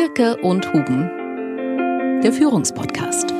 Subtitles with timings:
[0.00, 1.10] Dierke und Huben,
[2.22, 3.34] der Führungspodcast.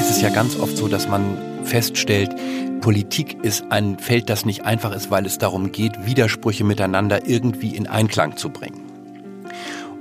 [0.00, 2.34] Es ist ja ganz oft so, dass man feststellt,
[2.80, 7.76] Politik ist ein Feld, das nicht einfach ist, weil es darum geht, Widersprüche miteinander irgendwie
[7.76, 8.80] in Einklang zu bringen.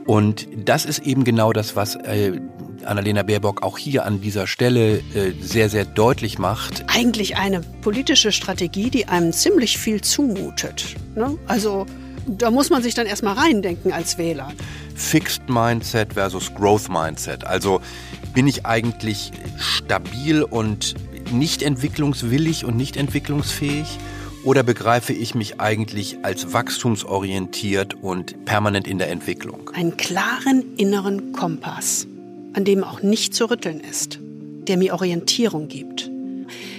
[0.08, 2.40] Und das ist eben genau das, was äh,
[2.84, 6.84] Annalena Baerbock auch hier an dieser Stelle äh, sehr, sehr deutlich macht.
[6.88, 10.96] Eigentlich eine politische Strategie, die einem ziemlich viel zumutet.
[11.14, 11.38] Ne?
[11.46, 11.86] Also
[12.26, 14.52] da muss man sich dann erstmal reindenken als Wähler.
[14.96, 17.46] Fixed Mindset versus Growth Mindset.
[17.46, 17.82] Also
[18.34, 20.96] bin ich eigentlich stabil und
[21.32, 23.98] nicht entwicklungswillig und nicht entwicklungsfähig?
[24.44, 29.70] Oder begreife ich mich eigentlich als wachstumsorientiert und permanent in der Entwicklung?
[29.74, 32.08] Einen klaren inneren Kompass,
[32.54, 34.20] an dem auch nicht zu rütteln ist,
[34.68, 36.10] der mir Orientierung gibt.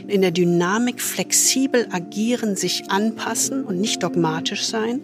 [0.07, 5.01] In der Dynamik flexibel agieren, sich anpassen und nicht dogmatisch sein.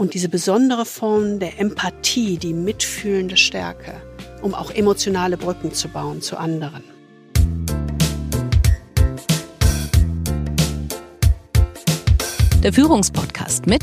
[0.00, 4.00] Und diese besondere Form der Empathie, die mitfühlende Stärke,
[4.40, 6.82] um auch emotionale Brücken zu bauen zu anderen.
[12.62, 13.82] Der Führungspodcast mit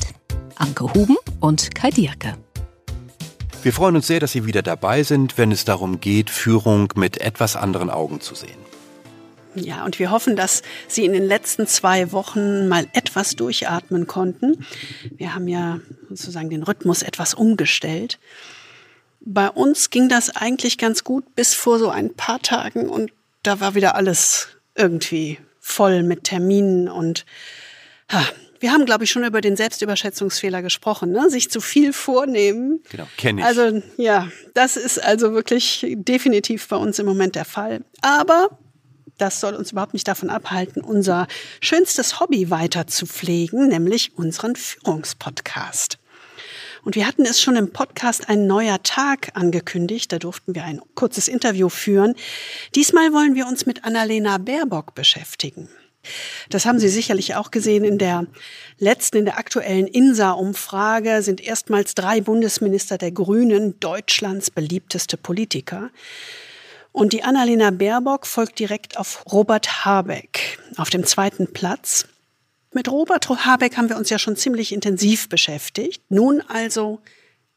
[0.55, 2.33] Anke Huben und Kai Dierke.
[3.61, 7.21] Wir freuen uns sehr, dass Sie wieder dabei sind, wenn es darum geht, Führung mit
[7.21, 8.66] etwas anderen Augen zu sehen.
[9.55, 14.65] Ja, und wir hoffen, dass Sie in den letzten zwei Wochen mal etwas durchatmen konnten.
[15.15, 18.19] Wir haben ja sozusagen den Rhythmus etwas umgestellt.
[19.21, 23.11] Bei uns ging das eigentlich ganz gut bis vor so ein paar Tagen und
[23.43, 27.25] da war wieder alles irgendwie voll mit Terminen und
[28.11, 28.23] ha,
[28.59, 31.29] wir haben, glaube ich, schon über den Selbstüberschätzungsfehler gesprochen, ne?
[31.29, 32.81] sich zu viel vornehmen.
[32.89, 33.47] Genau, kenne ich.
[33.47, 37.81] Also ja, das ist also wirklich definitiv bei uns im Moment der Fall.
[38.01, 38.57] Aber
[39.17, 41.27] das soll uns überhaupt nicht davon abhalten, unser
[41.61, 45.97] schönstes Hobby weiter zu pflegen, nämlich unseren Führungspodcast.
[46.83, 50.11] Und wir hatten es schon im Podcast ein neuer Tag angekündigt.
[50.11, 52.15] Da durften wir ein kurzes Interview führen.
[52.75, 55.67] Diesmal wollen wir uns mit Annalena Baerbock beschäftigen.
[56.49, 58.27] Das haben Sie sicherlich auch gesehen in der
[58.77, 65.89] letzten, in der aktuellen INSA-Umfrage sind erstmals drei Bundesminister der Grünen Deutschlands beliebteste Politiker.
[66.97, 72.07] Und die Annalena Baerbock folgt direkt auf Robert Habeck auf dem zweiten Platz.
[72.73, 76.01] Mit Robert Habeck haben wir uns ja schon ziemlich intensiv beschäftigt.
[76.09, 76.99] Nun also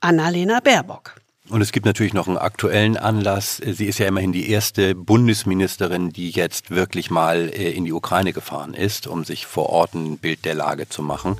[0.01, 1.15] Annalena Baerbock.
[1.49, 3.57] Und es gibt natürlich noch einen aktuellen Anlass.
[3.57, 8.35] Sie ist ja immerhin die erste Bundesministerin, die jetzt wirklich mal äh, in die Ukraine
[8.35, 11.39] gefahren ist, um sich vor Ort ein Bild der Lage zu machen.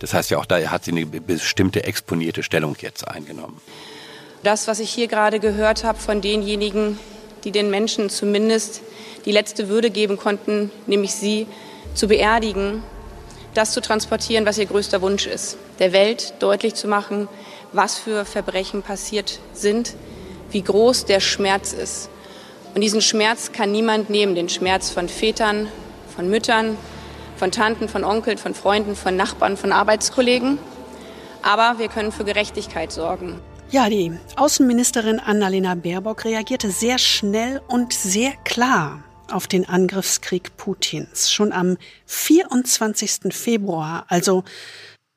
[0.00, 3.60] Das heißt ja auch, da hat sie eine bestimmte exponierte Stellung jetzt eingenommen.
[4.42, 6.98] Das, was ich hier gerade gehört habe von denjenigen,
[7.44, 8.82] die den Menschen zumindest
[9.24, 11.46] die letzte Würde geben konnten, nämlich sie
[11.94, 12.82] zu beerdigen,
[13.54, 17.28] das zu transportieren, was ihr größter Wunsch ist, der Welt deutlich zu machen,
[17.72, 19.94] was für Verbrechen passiert sind,
[20.50, 22.08] wie groß der Schmerz ist.
[22.74, 25.68] Und diesen Schmerz kann niemand nehmen, den Schmerz von Vätern,
[26.14, 26.76] von Müttern,
[27.36, 30.58] von Tanten, von Onkeln, von Freunden, von Nachbarn, von Arbeitskollegen.
[31.42, 33.40] Aber wir können für Gerechtigkeit sorgen.
[33.70, 41.30] Ja, die Außenministerin Annalena Baerbock reagierte sehr schnell und sehr klar auf den Angriffskrieg Putins.
[41.30, 43.30] Schon am 24.
[43.30, 44.42] Februar, also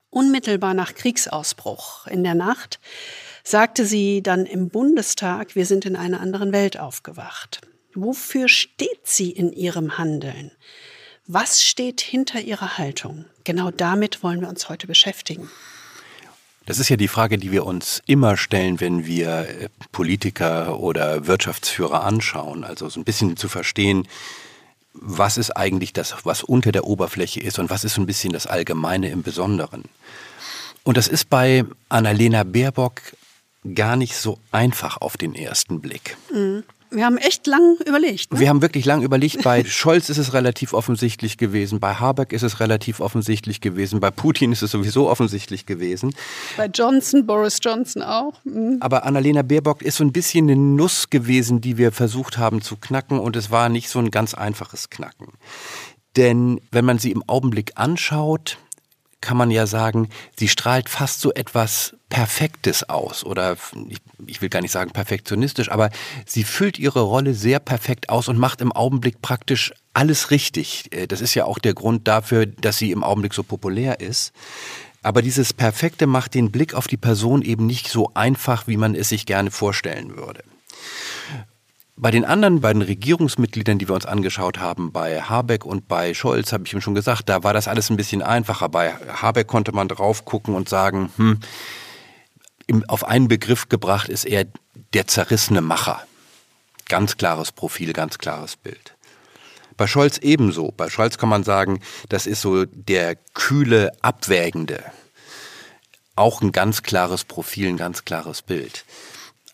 [0.09, 2.81] unmittelbar nach Kriegsausbruch in der Nacht,
[3.45, 7.61] sagte sie dann im Bundestag, wir sind in einer anderen Welt aufgewacht.
[7.95, 10.51] Wofür steht sie in ihrem Handeln?
[11.25, 13.23] Was steht hinter ihrer Haltung?
[13.45, 15.49] Genau damit wollen wir uns heute beschäftigen.
[16.65, 21.27] Das ist ja die Frage, die wir uns immer stellen, wenn wir äh, Politiker oder
[21.27, 22.63] Wirtschaftsführer anschauen.
[22.63, 24.07] Also so ein bisschen zu verstehen,
[24.93, 28.33] was ist eigentlich das, was unter der Oberfläche ist und was ist so ein bisschen
[28.33, 29.85] das Allgemeine im Besonderen.
[30.83, 33.01] Und das ist bei Annalena Baerbock
[33.75, 36.17] gar nicht so einfach auf den ersten Blick.
[36.33, 36.63] Mhm.
[36.93, 38.33] Wir haben echt lang überlegt.
[38.33, 38.39] Ne?
[38.39, 39.43] Wir haben wirklich lang überlegt.
[39.43, 44.11] Bei Scholz ist es relativ offensichtlich gewesen, bei Habeck ist es relativ offensichtlich gewesen, bei
[44.11, 46.13] Putin ist es sowieso offensichtlich gewesen.
[46.57, 48.43] Bei Johnson, Boris Johnson auch.
[48.43, 48.77] Mhm.
[48.81, 52.75] Aber Annalena Baerbock ist so ein bisschen eine Nuss gewesen, die wir versucht haben zu
[52.75, 55.27] knacken und es war nicht so ein ganz einfaches Knacken.
[56.17, 58.57] Denn wenn man sie im Augenblick anschaut,
[59.21, 63.55] kann man ja sagen, sie strahlt fast so etwas Perfektes aus oder
[63.87, 65.91] ich, ich, will gar nicht sagen perfektionistisch, aber
[66.25, 70.93] sie füllt ihre Rolle sehr perfekt aus und macht im Augenblick praktisch alles richtig.
[70.93, 74.33] Äh, das ist ja auch der Grund dafür, dass sie im Augenblick so populär ist.
[75.03, 78.93] Aber dieses Perfekte macht den Blick auf die Person eben nicht so einfach, wie man
[78.93, 80.43] es sich gerne vorstellen würde.
[81.95, 86.51] Bei den anderen beiden Regierungsmitgliedern, die wir uns angeschaut haben, bei Habeck und bei Scholz,
[86.51, 88.69] habe ich ihm schon gesagt, da war das alles ein bisschen einfacher.
[88.69, 91.39] Bei Habeck konnte man drauf gucken und sagen, hm,
[92.87, 94.45] auf einen Begriff gebracht ist er
[94.93, 96.01] der zerrissene Macher.
[96.87, 98.95] Ganz klares Profil, ganz klares Bild.
[99.77, 100.71] Bei Scholz ebenso.
[100.75, 104.83] Bei Scholz kann man sagen, das ist so der kühle, abwägende.
[106.15, 108.85] Auch ein ganz klares Profil, ein ganz klares Bild.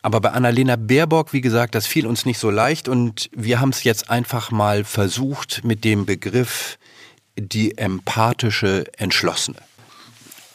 [0.07, 3.71] Aber bei Annalena Baerbock, wie gesagt, das fiel uns nicht so leicht und wir haben
[3.71, 6.79] es jetzt einfach mal versucht mit dem Begriff
[7.37, 9.57] die empathische Entschlossene.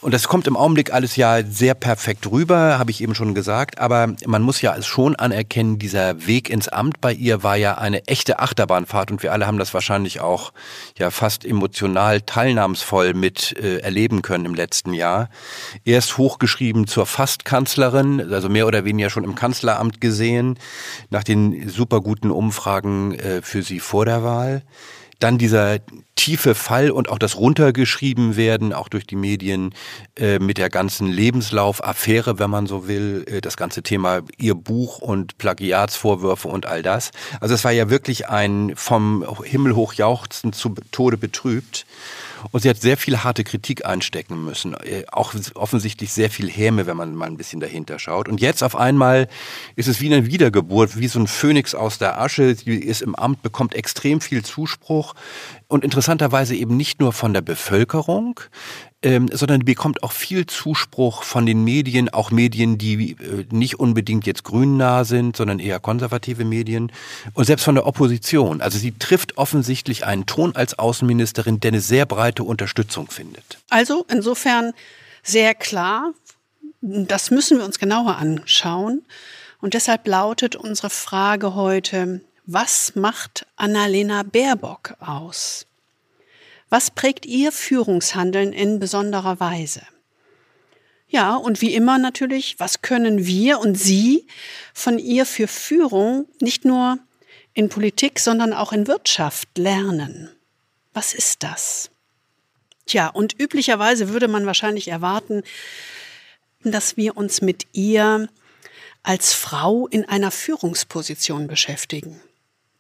[0.03, 3.79] Und das kommt im Augenblick alles ja sehr perfekt rüber, habe ich eben schon gesagt.
[3.79, 8.09] Aber man muss ja schon anerkennen, dieser Weg ins Amt bei ihr war ja eine
[8.09, 10.53] echte Achterbahnfahrt und wir alle haben das wahrscheinlich auch
[10.99, 15.31] ja fast emotional teilnahmsvoll mit äh, erleben können im letzten Jahr.
[15.85, 20.59] Erst hochgeschrieben zur Fastkanzlerin, also mehr oder weniger schon im Kanzleramt gesehen,
[21.11, 24.63] nach den super guten Umfragen äh, für sie vor der Wahl.
[25.23, 25.79] Dann dieser
[26.17, 29.73] tiefe Fall und auch das runtergeschrieben werden, auch durch die Medien,
[30.17, 34.99] äh, mit der ganzen Lebenslauf-Affäre, wenn man so will, äh, das ganze Thema ihr Buch
[34.99, 37.13] und Plagiatsvorwürfe und all das.
[37.41, 41.87] Also es war ja wirklich ein vom Himmel hoch jauchzen zu Tode betrübt.
[42.51, 44.75] Und sie hat sehr viel harte Kritik einstecken müssen.
[44.75, 48.29] Äh, auch offensichtlich sehr viel Häme, wenn man mal ein bisschen dahinter schaut.
[48.29, 49.29] Und jetzt auf einmal
[49.77, 52.55] ist es wie eine Wiedergeburt, wie so ein Phönix aus der Asche.
[52.55, 55.15] Sie ist im Amt, bekommt extrem viel Zuspruch.
[55.69, 58.41] Und interessanterweise eben nicht nur von der Bevölkerung,
[59.03, 63.81] ähm, sondern die bekommt auch viel Zuspruch von den Medien, auch Medien, die äh, nicht
[63.81, 66.93] unbedingt jetzt grünnah sind, sondern eher konservative Medien
[67.35, 68.61] und selbst von der Opposition.
[68.61, 73.59] Also sie trifft offensichtlich einen Ton als Außenministerin, der eine sehr breite Unterstützung findet.
[73.71, 74.73] Also insofern
[75.23, 76.13] sehr klar,
[76.81, 79.03] das müssen wir uns genauer anschauen.
[79.61, 85.67] Und deshalb lautet unsere Frage heute, was macht Annalena Baerbock aus?
[86.73, 89.83] Was prägt Ihr Führungshandeln in besonderer Weise?
[91.07, 94.27] Ja, und wie immer natürlich, was können wir und Sie
[94.73, 96.99] von ihr für Führung nicht nur
[97.53, 100.31] in Politik, sondern auch in Wirtschaft lernen?
[100.95, 101.91] Was ist das?
[102.87, 105.43] Tja, und üblicherweise würde man wahrscheinlich erwarten,
[106.65, 108.31] dass wir uns mit ihr
[109.03, 112.19] als Frau in einer Führungsposition beschäftigen.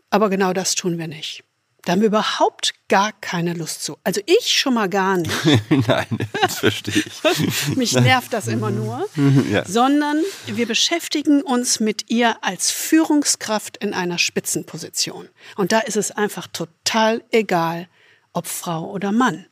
[0.09, 1.45] Aber genau das tun wir nicht.
[1.85, 3.99] Da haben wir überhaupt gar keine Lust zu.
[4.05, 5.33] Also ich schon mal gar nicht.
[5.71, 6.07] Nein,
[6.41, 7.77] das verstehe ich.
[7.77, 9.09] Mich nervt das immer nur.
[9.51, 9.65] ja.
[9.65, 15.29] Sondern wir beschäftigen uns mit ihr als Führungskraft in einer Spitzenposition.
[15.57, 17.89] Und da ist es einfach total egal,
[18.33, 19.47] ob Frau oder Mann.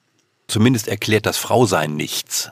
[0.47, 2.51] Zumindest erklärt das Frausein nichts.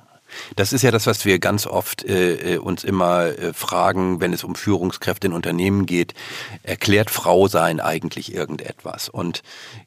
[0.57, 4.33] Das ist ja das, was wir ganz oft äh, äh, uns immer äh, fragen, wenn
[4.33, 6.15] es um Führungskräfte in Unternehmen geht.
[6.63, 9.09] Erklärt Frau sein eigentlich irgendetwas?
[9.09, 9.43] Und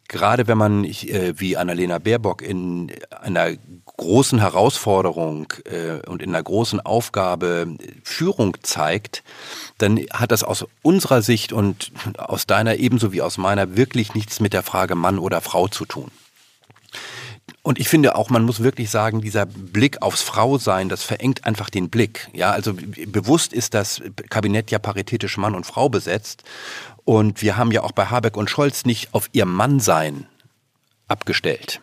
[0.08, 3.52] gerade wenn man, äh, wie Annalena Baerbock, in einer
[3.98, 7.68] großen Herausforderung äh, und in einer großen Aufgabe
[8.04, 9.24] Führung zeigt,
[9.78, 14.40] dann hat das aus unserer Sicht und aus deiner ebenso wie aus meiner wirklich nichts
[14.40, 16.12] mit der Frage Mann oder Frau zu tun.
[17.64, 21.70] Und ich finde auch, man muss wirklich sagen, dieser Blick aufs Frausein, das verengt einfach
[21.70, 22.28] den Blick.
[22.34, 22.74] Ja, also
[23.06, 26.44] bewusst ist das Kabinett ja paritätisch Mann und Frau besetzt.
[27.06, 30.26] Und wir haben ja auch bei Habeck und Scholz nicht auf ihr Mannsein
[31.08, 31.82] abgestellt.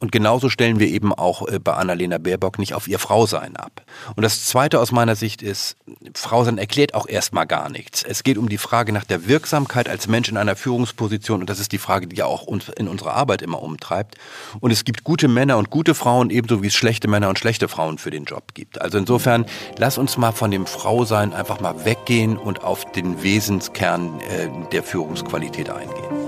[0.00, 3.82] Und genauso stellen wir eben auch äh, bei Annalena Baerbock nicht auf ihr Frausein ab.
[4.14, 5.76] Und das Zweite aus meiner Sicht ist,
[6.14, 8.04] Frausein erklärt auch erstmal gar nichts.
[8.04, 11.40] Es geht um die Frage nach der Wirksamkeit als Mensch in einer Führungsposition.
[11.40, 14.16] Und das ist die Frage, die ja auch uns in unserer Arbeit immer umtreibt.
[14.60, 17.66] Und es gibt gute Männer und gute Frauen, ebenso wie es schlechte Männer und schlechte
[17.66, 18.80] Frauen für den Job gibt.
[18.80, 19.46] Also insofern,
[19.78, 24.84] lass uns mal von dem Frausein einfach mal weggehen und auf den Wesenskern äh, der
[24.84, 26.27] Führungsqualität eingehen.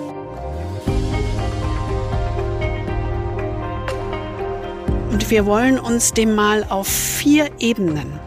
[5.21, 8.19] Und wir wollen uns dem mal auf vier Ebenen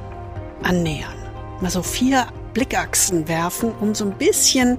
[0.61, 1.17] annähern.
[1.59, 4.77] Mal so vier Blickachsen werfen, um so ein bisschen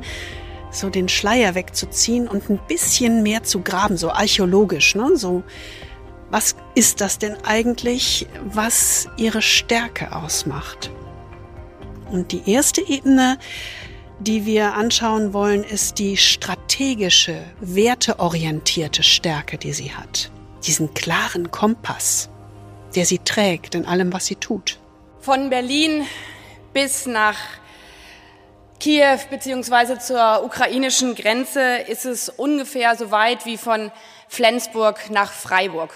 [0.71, 5.17] so den Schleier wegzuziehen und ein bisschen mehr zu graben, so archäologisch, ne?
[5.17, 5.43] So,
[6.31, 10.93] was ist das denn eigentlich, was ihre Stärke ausmacht?
[12.13, 13.39] Und die erste Ebene,
[14.21, 20.31] die wir anschauen wollen, ist die strategische, werteorientierte Stärke, die sie hat
[20.67, 22.29] diesen klaren Kompass,
[22.95, 24.79] der sie trägt in allem, was sie tut.
[25.21, 26.07] Von Berlin
[26.73, 27.37] bis nach
[28.81, 29.99] Kiew bzw.
[29.99, 33.91] zur ukrainischen Grenze ist es ungefähr so weit wie von
[34.29, 35.95] Flensburg nach Freiburg.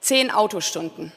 [0.00, 1.12] Zehn Autostunden.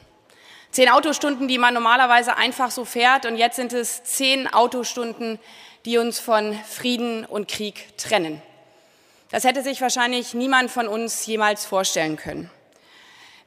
[0.70, 3.26] Zehn Autostunden, die man normalerweise einfach so fährt.
[3.26, 5.40] Und jetzt sind es zehn Autostunden,
[5.84, 8.40] die uns von Frieden und Krieg trennen.
[9.30, 12.50] Das hätte sich wahrscheinlich niemand von uns jemals vorstellen können.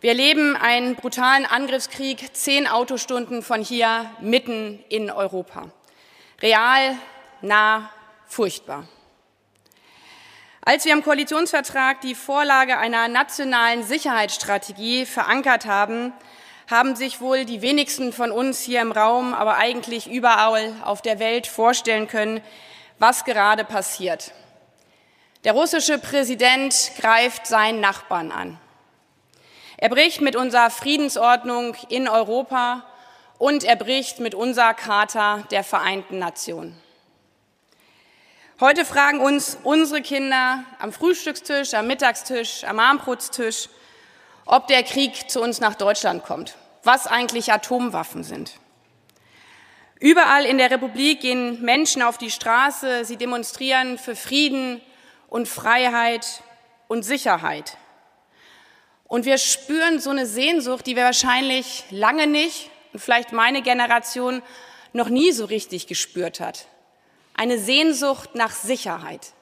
[0.03, 5.69] Wir erleben einen brutalen Angriffskrieg, zehn Autostunden von hier mitten in Europa.
[6.41, 6.97] Real,
[7.39, 7.89] nah,
[8.27, 8.85] furchtbar.
[10.59, 16.11] Als wir im Koalitionsvertrag die Vorlage einer nationalen Sicherheitsstrategie verankert haben,
[16.69, 21.19] haben sich wohl die wenigsten von uns hier im Raum, aber eigentlich überall auf der
[21.19, 22.41] Welt vorstellen können,
[22.99, 24.33] was gerade passiert.
[25.45, 28.59] Der russische Präsident greift seinen Nachbarn an.
[29.83, 32.85] Er bricht mit unserer Friedensordnung in Europa
[33.37, 36.81] und er bricht mit unserer Charta der Vereinten Nationen.
[38.61, 43.67] Heute fragen uns unsere Kinder am Frühstückstisch, am Mittagstisch, am Abendbrotstisch,
[44.45, 48.53] ob der Krieg zu uns nach Deutschland kommt, was eigentlich Atomwaffen sind.
[49.99, 54.79] Überall in der Republik gehen Menschen auf die Straße, sie demonstrieren für Frieden
[55.27, 56.41] und Freiheit
[56.87, 57.75] und Sicherheit.
[59.13, 64.41] Und wir spüren so eine Sehnsucht, die wir wahrscheinlich lange nicht und vielleicht meine Generation
[64.91, 66.65] noch nie so richtig gespürt hat.
[67.35, 69.33] Eine Sehnsucht nach Sicherheit.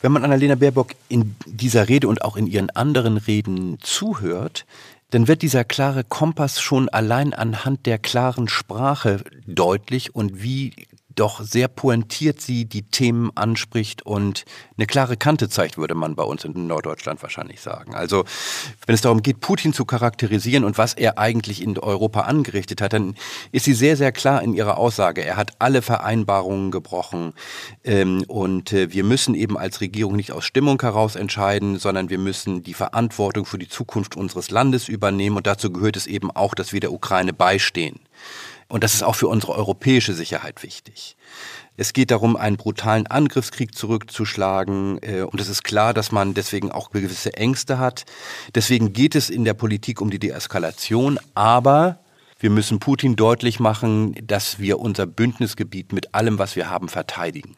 [0.00, 4.64] Wenn man Annalena Baerbock in dieser Rede und auch in ihren anderen Reden zuhört,
[5.10, 10.86] dann wird dieser klare Kompass schon allein anhand der klaren Sprache deutlich und wie
[11.20, 14.46] doch sehr pointiert sie die Themen anspricht und
[14.78, 17.94] eine klare Kante zeigt, würde man bei uns in Norddeutschland wahrscheinlich sagen.
[17.94, 18.24] Also
[18.86, 22.94] wenn es darum geht, Putin zu charakterisieren und was er eigentlich in Europa angerichtet hat,
[22.94, 23.16] dann
[23.52, 25.22] ist sie sehr, sehr klar in ihrer Aussage.
[25.22, 27.34] Er hat alle Vereinbarungen gebrochen
[27.84, 32.18] ähm, und äh, wir müssen eben als Regierung nicht aus Stimmung heraus entscheiden, sondern wir
[32.18, 36.54] müssen die Verantwortung für die Zukunft unseres Landes übernehmen und dazu gehört es eben auch,
[36.54, 38.00] dass wir der Ukraine beistehen.
[38.70, 41.16] Und das ist auch für unsere europäische Sicherheit wichtig.
[41.76, 44.98] Es geht darum, einen brutalen Angriffskrieg zurückzuschlagen.
[45.02, 48.04] Äh, und es ist klar, dass man deswegen auch gewisse Ängste hat.
[48.54, 51.18] Deswegen geht es in der Politik um die Deeskalation.
[51.34, 51.98] Aber
[52.38, 57.56] wir müssen Putin deutlich machen, dass wir unser Bündnisgebiet mit allem, was wir haben, verteidigen.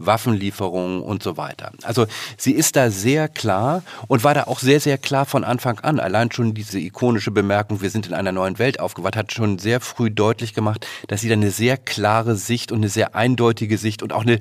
[0.00, 1.72] Waffenlieferungen und so weiter.
[1.82, 5.78] Also sie ist da sehr klar und war da auch sehr, sehr klar von Anfang
[5.80, 6.00] an.
[6.00, 9.80] Allein schon diese ikonische Bemerkung, wir sind in einer neuen Welt aufgewacht, hat schon sehr
[9.80, 14.02] früh deutlich gemacht, dass sie da eine sehr klare Sicht und eine sehr eindeutige Sicht
[14.02, 14.38] und auch eine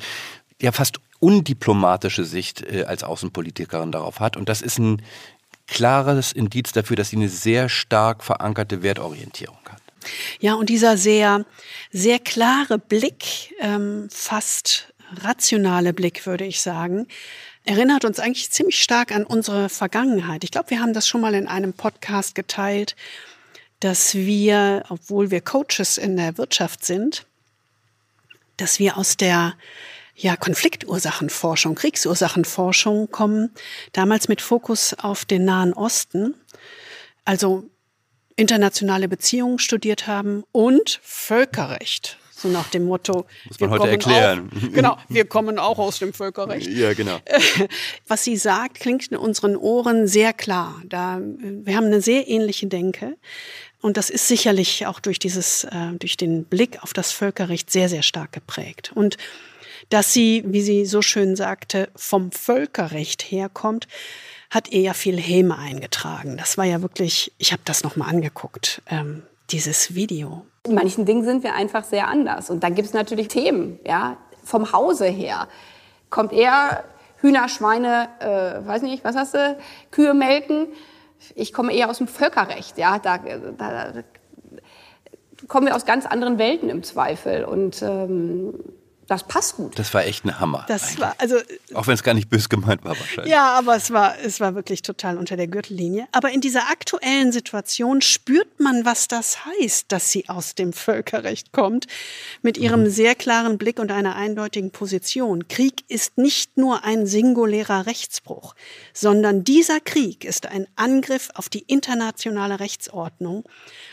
[0.62, 4.38] ja fast undiplomatische Sicht äh, als Außenpolitikerin darauf hat.
[4.38, 5.02] Und das ist ein
[5.68, 9.82] klares Indiz dafür, dass sie eine sehr stark verankerte Wertorientierung hat.
[10.40, 11.46] Ja, und dieser sehr,
[11.92, 17.08] sehr klare Blick, ähm, fast rationale Blick, würde ich sagen,
[17.66, 20.44] erinnert uns eigentlich ziemlich stark an unsere Vergangenheit.
[20.44, 22.96] Ich glaube, wir haben das schon mal in einem Podcast geteilt,
[23.80, 27.26] dass wir, obwohl wir Coaches in der Wirtschaft sind,
[28.58, 29.56] dass wir aus der
[30.16, 33.52] ja, Konfliktursachenforschung, Kriegsursachenforschung kommen,
[33.94, 36.36] damals mit Fokus auf den Nahen Osten,
[37.24, 37.70] also
[38.36, 42.18] internationale Beziehungen studiert haben und Völkerrecht.
[42.42, 43.26] So nach dem Motto.
[43.50, 44.50] Muss man heute erklären.
[44.56, 46.70] Auch, genau, wir kommen auch aus dem Völkerrecht.
[46.70, 47.20] Ja, genau.
[48.08, 50.82] Was sie sagt, klingt in unseren Ohren sehr klar.
[50.88, 53.18] Da, wir haben eine sehr ähnliche Denke.
[53.82, 57.90] Und das ist sicherlich auch durch dieses, äh, durch den Blick auf das Völkerrecht sehr,
[57.90, 58.92] sehr stark geprägt.
[58.96, 59.18] Und
[59.90, 63.88] dass sie, wie sie so schön sagte, vom Völkerrecht herkommt,
[64.50, 66.38] hat ihr ja viel Häme eingetragen.
[66.38, 70.46] Das war ja wirklich, ich habe das nochmal angeguckt, ähm, dieses Video.
[70.64, 72.50] In manchen Dingen sind wir einfach sehr anders.
[72.50, 75.48] Und dann gibt es natürlich Themen, ja, vom Hause her.
[76.10, 76.84] Kommt eher
[77.18, 79.58] Hühner, Schweine, äh, weiß nicht, was hast du,
[79.92, 80.68] Kühe melken.
[81.36, 84.04] Ich komme eher aus dem Völkerrecht, ja, da, da, da
[85.48, 87.44] kommen wir aus ganz anderen Welten im Zweifel.
[87.44, 88.54] Und ähm,
[89.10, 89.80] das passt gut.
[89.80, 90.66] Das war echt ein Hammer.
[90.68, 91.00] Das eigentlich.
[91.00, 91.38] war also
[91.74, 93.32] auch wenn es gar nicht bös gemeint war wahrscheinlich.
[93.32, 96.08] Ja, aber es war es war wirklich total unter der Gürtellinie.
[96.12, 101.52] Aber in dieser aktuellen Situation spürt man, was das heißt, dass sie aus dem Völkerrecht
[101.52, 101.88] kommt,
[102.44, 102.90] mit ihrem mhm.
[102.92, 105.48] sehr klaren Blick und einer eindeutigen Position.
[105.48, 108.54] Krieg ist nicht nur ein singulärer Rechtsbruch,
[108.94, 113.44] sondern dieser Krieg ist ein Angriff auf die internationale Rechtsordnung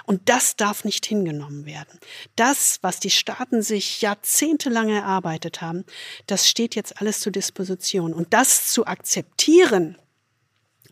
[0.05, 1.99] und das darf nicht hingenommen werden.
[2.37, 5.85] Das, was die Staaten sich jahrzehntelang erarbeitet haben,
[6.27, 8.13] das steht jetzt alles zur Disposition.
[8.13, 9.97] Und das zu akzeptieren,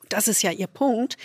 [0.09, 1.17] das ist ja Ihr Punkt,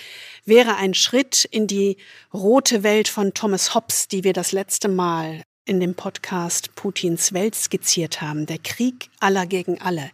[0.46, 1.98] wäre ein Schritt in die
[2.34, 7.54] rote Welt von Thomas Hobbes, die wir das letzte Mal in dem Podcast Putins Welt
[7.54, 10.10] skizziert haben, der Krieg aller gegen alle.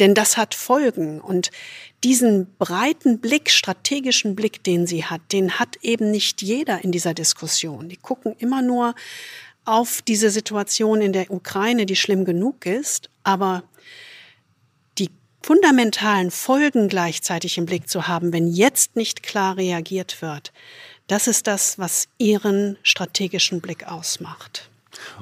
[0.00, 1.52] Denn das hat Folgen und
[2.02, 7.14] diesen breiten Blick, strategischen Blick, den sie hat, den hat eben nicht jeder in dieser
[7.14, 7.88] Diskussion.
[7.88, 8.96] Die gucken immer nur
[9.68, 13.62] auf diese Situation in der Ukraine, die schlimm genug ist, aber
[14.98, 15.10] die
[15.42, 20.52] fundamentalen Folgen gleichzeitig im Blick zu haben, wenn jetzt nicht klar reagiert wird,
[21.06, 24.70] das ist das, was Ihren strategischen Blick ausmacht.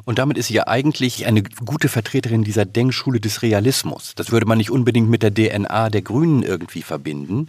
[0.05, 4.15] Und damit ist sie ja eigentlich eine gute Vertreterin dieser Denkschule des Realismus.
[4.15, 7.49] Das würde man nicht unbedingt mit der DNA der Grünen irgendwie verbinden.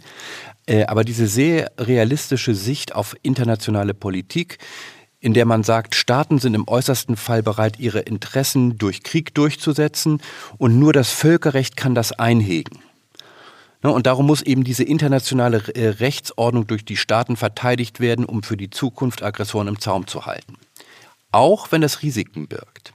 [0.66, 4.58] Äh, aber diese sehr realistische Sicht auf internationale Politik,
[5.20, 10.20] in der man sagt, Staaten sind im äußersten Fall bereit, ihre Interessen durch Krieg durchzusetzen
[10.58, 12.78] und nur das Völkerrecht kann das einhegen.
[13.82, 18.42] Ne, und darum muss eben diese internationale äh, Rechtsordnung durch die Staaten verteidigt werden, um
[18.42, 20.54] für die Zukunft Aggressoren im Zaum zu halten.
[21.30, 22.92] Auch wenn das Risiken birgt.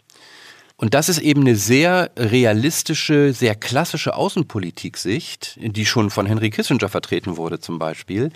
[0.76, 6.90] Und das ist eben eine sehr realistische, sehr klassische Außenpolitik-Sicht, die schon von Henry Kissinger
[6.90, 8.32] vertreten wurde zum Beispiel,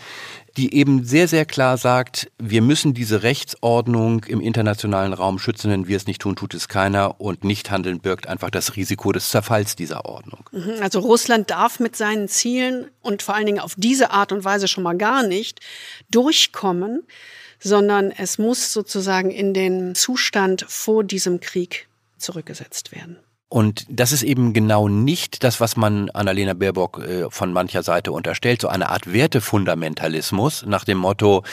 [0.55, 5.87] die eben sehr, sehr klar sagt, wir müssen diese Rechtsordnung im internationalen Raum schützen, wenn
[5.87, 9.29] wir es nicht tun, tut es keiner und nicht handeln birgt einfach das Risiko des
[9.29, 10.47] Zerfalls dieser Ordnung.
[10.51, 14.45] Mhm, also Russland darf mit seinen Zielen und vor allen Dingen auf diese Art und
[14.45, 15.59] Weise schon mal gar nicht
[16.11, 17.03] durchkommen,
[17.59, 23.17] sondern es muss sozusagen in den Zustand vor diesem Krieg zurückgesetzt werden.
[23.49, 28.11] Und das ist eben genau nicht das, was man Annalena Baerbock äh, von mancher Seite
[28.11, 31.43] unterstellt, so eine Art Wertefundamentalismus nach dem Motto,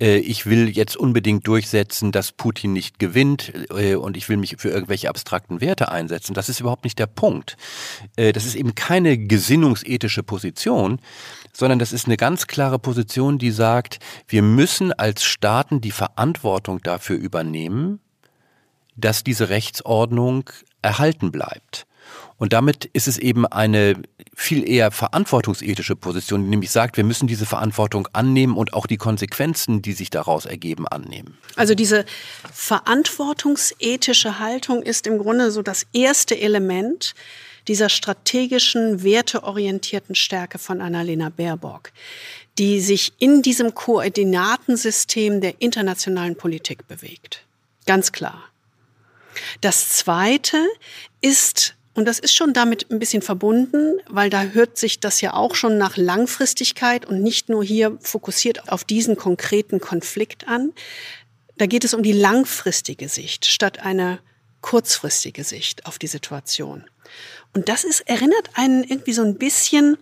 [0.00, 4.56] äh, ich will jetzt unbedingt durchsetzen, dass Putin nicht gewinnt äh, und ich will mich
[4.58, 6.32] für irgendwelche abstrakten Werte einsetzen.
[6.32, 7.58] Das ist überhaupt nicht der Punkt.
[8.16, 11.00] Äh, das ist eben keine gesinnungsethische Position,
[11.52, 16.80] sondern das ist eine ganz klare Position, die sagt, wir müssen als Staaten die Verantwortung
[16.80, 18.00] dafür übernehmen,
[18.96, 20.50] dass diese Rechtsordnung
[20.82, 21.86] erhalten bleibt.
[22.36, 23.94] Und damit ist es eben eine
[24.34, 28.96] viel eher verantwortungsethische Position, die nämlich sagt, wir müssen diese Verantwortung annehmen und auch die
[28.96, 31.38] Konsequenzen, die sich daraus ergeben, annehmen.
[31.54, 32.04] Also diese
[32.52, 37.14] verantwortungsethische Haltung ist im Grunde so das erste Element
[37.68, 41.92] dieser strategischen, werteorientierten Stärke von Annalena Baerbock,
[42.58, 47.44] die sich in diesem Koordinatensystem der internationalen Politik bewegt.
[47.86, 48.51] Ganz klar.
[49.60, 50.56] Das Zweite
[51.20, 55.34] ist, und das ist schon damit ein bisschen verbunden, weil da hört sich das ja
[55.34, 60.72] auch schon nach Langfristigkeit und nicht nur hier fokussiert auf diesen konkreten Konflikt an.
[61.58, 64.20] Da geht es um die langfristige Sicht statt eine
[64.62, 66.84] kurzfristige Sicht auf die Situation.
[67.52, 69.98] Und das ist, erinnert einen irgendwie so ein bisschen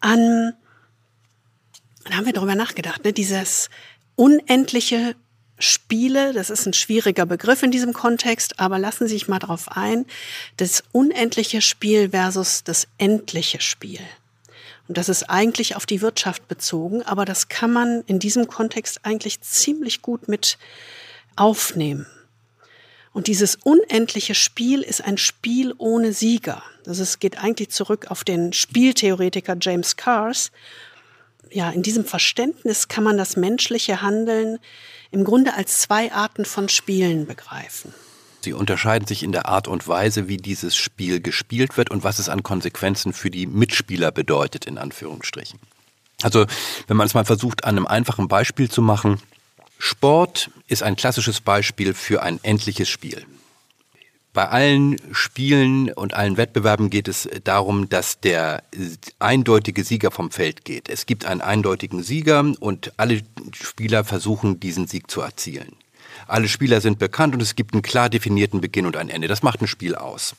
[0.00, 0.54] an,
[2.04, 3.70] da haben wir darüber nachgedacht, ne, dieses
[4.16, 5.14] unendliche
[5.60, 9.76] Spiele, das ist ein schwieriger Begriff in diesem Kontext, aber lassen Sie sich mal darauf
[9.76, 10.06] ein,
[10.56, 14.00] das unendliche Spiel versus das endliche Spiel.
[14.88, 19.00] Und das ist eigentlich auf die Wirtschaft bezogen, aber das kann man in diesem Kontext
[19.04, 20.58] eigentlich ziemlich gut mit
[21.36, 22.06] aufnehmen.
[23.12, 26.62] Und dieses unendliche Spiel ist ein Spiel ohne Sieger.
[26.84, 30.52] Das ist, geht eigentlich zurück auf den Spieltheoretiker James Cars.
[31.50, 34.58] Ja, in diesem Verständnis kann man das menschliche Handeln
[35.10, 37.92] im Grunde als zwei Arten von Spielen begreifen.
[38.42, 42.18] Sie unterscheiden sich in der Art und Weise, wie dieses Spiel gespielt wird und was
[42.18, 45.58] es an Konsequenzen für die Mitspieler bedeutet, in Anführungsstrichen.
[46.22, 46.46] Also,
[46.86, 49.20] wenn man es mal versucht, an einem einfachen Beispiel zu machen,
[49.78, 53.24] Sport ist ein klassisches Beispiel für ein endliches Spiel.
[54.32, 58.62] Bei allen Spielen und allen Wettbewerben geht es darum, dass der
[59.18, 60.88] eindeutige Sieger vom Feld geht.
[60.88, 65.74] Es gibt einen eindeutigen Sieger und alle Spieler versuchen, diesen Sieg zu erzielen.
[66.28, 69.26] Alle Spieler sind bekannt und es gibt einen klar definierten Beginn und ein Ende.
[69.26, 70.36] Das macht ein Spiel aus.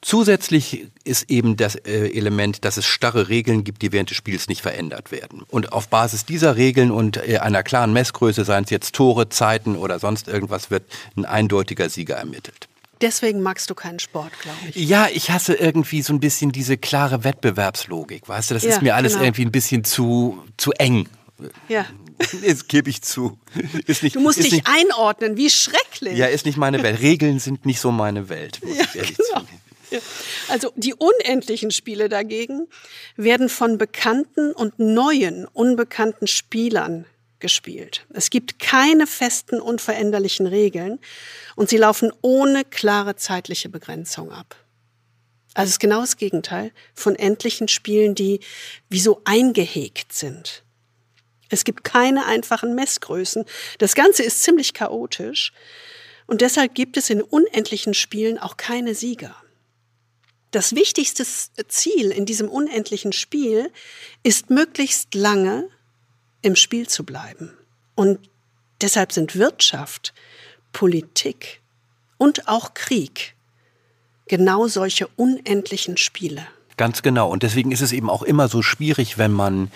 [0.00, 4.48] Zusätzlich ist eben das äh, Element, dass es starre Regeln gibt, die während des Spiels
[4.48, 5.42] nicht verändert werden.
[5.48, 9.76] Und auf Basis dieser Regeln und äh, einer klaren Messgröße, seien es jetzt Tore, Zeiten
[9.76, 10.84] oder sonst irgendwas, wird
[11.16, 12.68] ein eindeutiger Sieger ermittelt.
[13.00, 14.76] Deswegen magst du keinen Sport, glaube ich.
[14.76, 18.54] Ja, ich hasse irgendwie so ein bisschen diese klare Wettbewerbslogik, weißt du?
[18.54, 19.24] Das ja, ist mir alles genau.
[19.24, 21.08] irgendwie ein bisschen zu, zu eng.
[21.68, 21.86] Ja.
[22.46, 23.38] Das gebe ich zu.
[23.86, 26.16] Ist nicht, du musst dich nicht, einordnen, wie schrecklich.
[26.16, 27.00] Ja, ist nicht meine Welt.
[27.00, 29.44] Regeln sind nicht so meine Welt, muss ja, ich ehrlich genau.
[30.48, 32.68] Also die unendlichen Spiele dagegen
[33.16, 37.04] werden von bekannten und neuen, unbekannten Spielern
[37.44, 38.06] gespielt.
[38.08, 40.98] Es gibt keine festen, unveränderlichen Regeln
[41.56, 44.56] und sie laufen ohne klare zeitliche Begrenzung ab.
[45.52, 48.40] Also es ist genau das Gegenteil von endlichen Spielen, die
[48.88, 50.62] wie so eingehegt sind.
[51.50, 53.44] Es gibt keine einfachen Messgrößen.
[53.76, 55.52] Das Ganze ist ziemlich chaotisch
[56.26, 59.36] und deshalb gibt es in unendlichen Spielen auch keine Sieger.
[60.50, 61.26] Das wichtigste
[61.68, 63.70] Ziel in diesem unendlichen Spiel
[64.22, 65.68] ist möglichst lange
[66.44, 67.50] im Spiel zu bleiben.
[67.94, 68.18] Und
[68.80, 70.12] deshalb sind Wirtschaft,
[70.72, 71.60] Politik
[72.18, 73.34] und auch Krieg
[74.26, 76.46] genau solche unendlichen Spiele.
[76.76, 77.28] Ganz genau.
[77.28, 79.70] Und deswegen ist es eben auch immer so schwierig, wenn man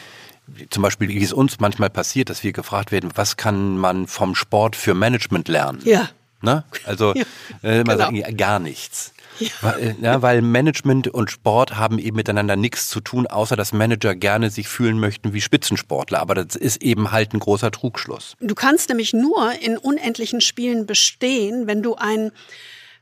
[0.71, 4.35] zum Beispiel, wie es uns manchmal passiert, dass wir gefragt werden, was kann man vom
[4.35, 5.81] Sport für Management lernen?
[5.85, 6.09] Ja.
[6.41, 6.65] Ne?
[6.85, 7.25] Also ja,
[7.63, 8.11] äh, man genau.
[8.13, 9.13] ja, gar nichts.
[9.39, 9.49] Ja.
[9.61, 13.73] Weil, äh, ja, weil Management und Sport haben eben miteinander nichts zu tun, außer dass
[13.73, 16.21] Manager gerne sich fühlen möchten wie Spitzensportler.
[16.21, 18.35] Aber das ist eben halt ein großer Trugschluss.
[18.41, 22.33] Du kannst nämlich nur in unendlichen Spielen bestehen, wenn du ein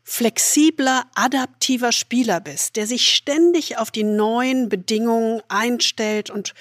[0.03, 6.55] flexibler, adaptiver Spieler bist, der sich ständig auf die neuen Bedingungen einstellt und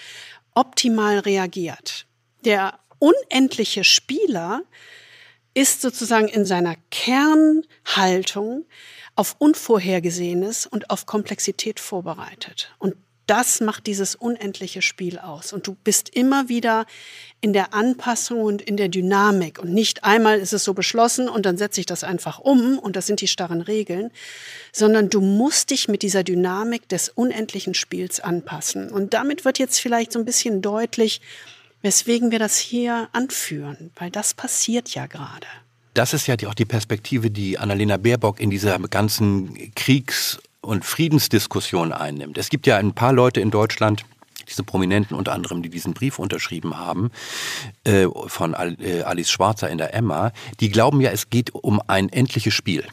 [0.56, 2.08] optimal reagiert.
[2.44, 4.64] Der unendliche Spieler
[5.54, 8.66] ist sozusagen in seiner Kernhaltung
[9.16, 12.74] auf Unvorhergesehenes und auf Komplexität vorbereitet.
[12.80, 12.96] Und
[13.28, 15.52] das macht dieses unendliche Spiel aus.
[15.52, 16.86] Und du bist immer wieder
[17.42, 19.60] in der Anpassung und in der Dynamik.
[19.60, 22.96] Und nicht einmal ist es so beschlossen und dann setze ich das einfach um und
[22.96, 24.12] das sind die starren Regeln,
[24.72, 28.92] sondern du musst dich mit dieser Dynamik des unendlichen Spiels anpassen.
[28.92, 31.22] Und damit wird jetzt vielleicht so ein bisschen deutlich,
[31.82, 35.48] weswegen wir das hier anführen, weil das passiert ja gerade.
[35.96, 41.94] Das ist ja auch die Perspektive, die Annalena Baerbock in dieser ganzen Kriegs- und Friedensdiskussion
[41.94, 42.38] einnimmt.
[42.38, 44.04] Es gibt ja ein paar Leute in Deutschland,
[44.46, 47.12] diese Prominenten unter anderem, die diesen Brief unterschrieben haben,
[47.86, 52.10] äh, von äh, Alice Schwarzer in der Emma, die glauben ja, es geht um ein
[52.10, 52.84] endliches Spiel.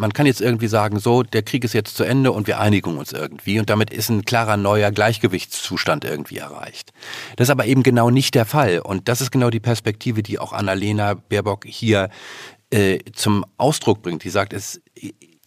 [0.00, 2.96] Man kann jetzt irgendwie sagen, so, der Krieg ist jetzt zu Ende und wir einigen
[2.96, 6.94] uns irgendwie und damit ist ein klarer neuer Gleichgewichtszustand irgendwie erreicht.
[7.36, 10.38] Das ist aber eben genau nicht der Fall und das ist genau die Perspektive, die
[10.38, 12.08] auch Annalena Baerbock hier
[12.70, 14.24] äh, zum Ausdruck bringt.
[14.24, 14.80] Die sagt, es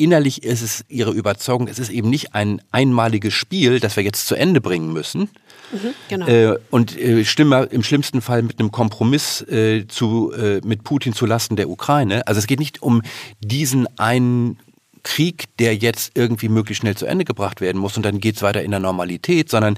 [0.04, 4.28] innerlich ist es ihre Überzeugung, es ist eben nicht ein einmaliges Spiel, das wir jetzt
[4.28, 5.30] zu Ende bringen müssen.
[5.72, 6.28] Mhm, genau.
[6.28, 11.13] äh, und äh, stimme im schlimmsten Fall mit einem Kompromiss äh, zu, äh, mit Putin
[11.13, 12.28] zu Lasten der Ukraine.
[12.28, 13.02] Also es geht nicht um
[13.39, 14.60] diesen einen
[15.04, 18.42] Krieg, der jetzt irgendwie möglichst schnell zu Ende gebracht werden muss und dann geht es
[18.42, 19.78] weiter in der Normalität, sondern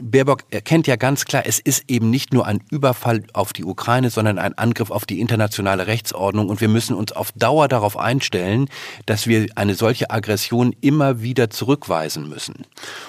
[0.00, 4.08] Baerbock erkennt ja ganz klar, es ist eben nicht nur ein Überfall auf die Ukraine,
[4.08, 6.48] sondern ein Angriff auf die internationale Rechtsordnung.
[6.48, 8.68] Und wir müssen uns auf Dauer darauf einstellen,
[9.04, 12.64] dass wir eine solche Aggression immer wieder zurückweisen müssen.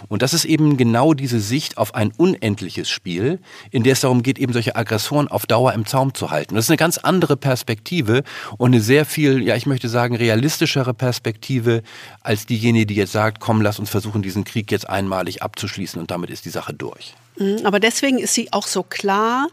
[0.09, 3.39] Und das ist eben genau diese Sicht auf ein unendliches Spiel,
[3.71, 6.55] in der es darum geht, eben solche Aggressoren auf Dauer im Zaum zu halten.
[6.55, 8.23] Das ist eine ganz andere Perspektive
[8.57, 11.81] und eine sehr viel, ja, ich möchte sagen, realistischere Perspektive
[12.19, 16.11] als diejenige, die jetzt sagt, komm, lass uns versuchen, diesen Krieg jetzt einmalig abzuschließen und
[16.11, 17.13] damit ist die Sache durch.
[17.37, 19.47] Mhm, aber deswegen ist sie auch so klar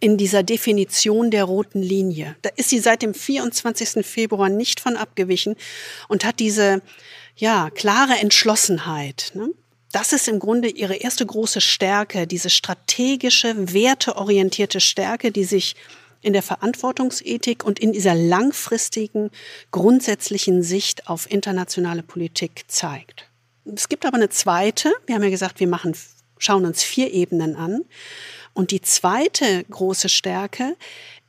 [0.00, 2.36] in dieser Definition der roten Linie.
[2.42, 4.04] Da ist sie seit dem 24.
[4.04, 5.54] Februar nicht von abgewichen
[6.08, 6.82] und hat diese
[7.36, 9.30] ja, klare Entschlossenheit.
[9.34, 9.50] Ne?
[9.92, 15.76] Das ist im Grunde ihre erste große Stärke, diese strategische, werteorientierte Stärke, die sich
[16.22, 19.30] in der Verantwortungsethik und in dieser langfristigen,
[19.70, 23.28] grundsätzlichen Sicht auf internationale Politik zeigt.
[23.64, 24.92] Es gibt aber eine zweite.
[25.06, 25.94] Wir haben ja gesagt, wir machen
[26.42, 27.84] schauen uns vier Ebenen an.
[28.52, 30.76] Und die zweite große Stärke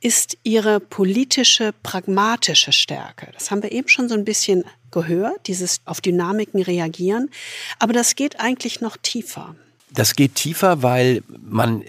[0.00, 3.30] ist ihre politische, pragmatische Stärke.
[3.32, 7.30] Das haben wir eben schon so ein bisschen gehört, dieses auf Dynamiken reagieren.
[7.78, 9.54] Aber das geht eigentlich noch tiefer.
[9.90, 11.84] Das geht tiefer, weil man,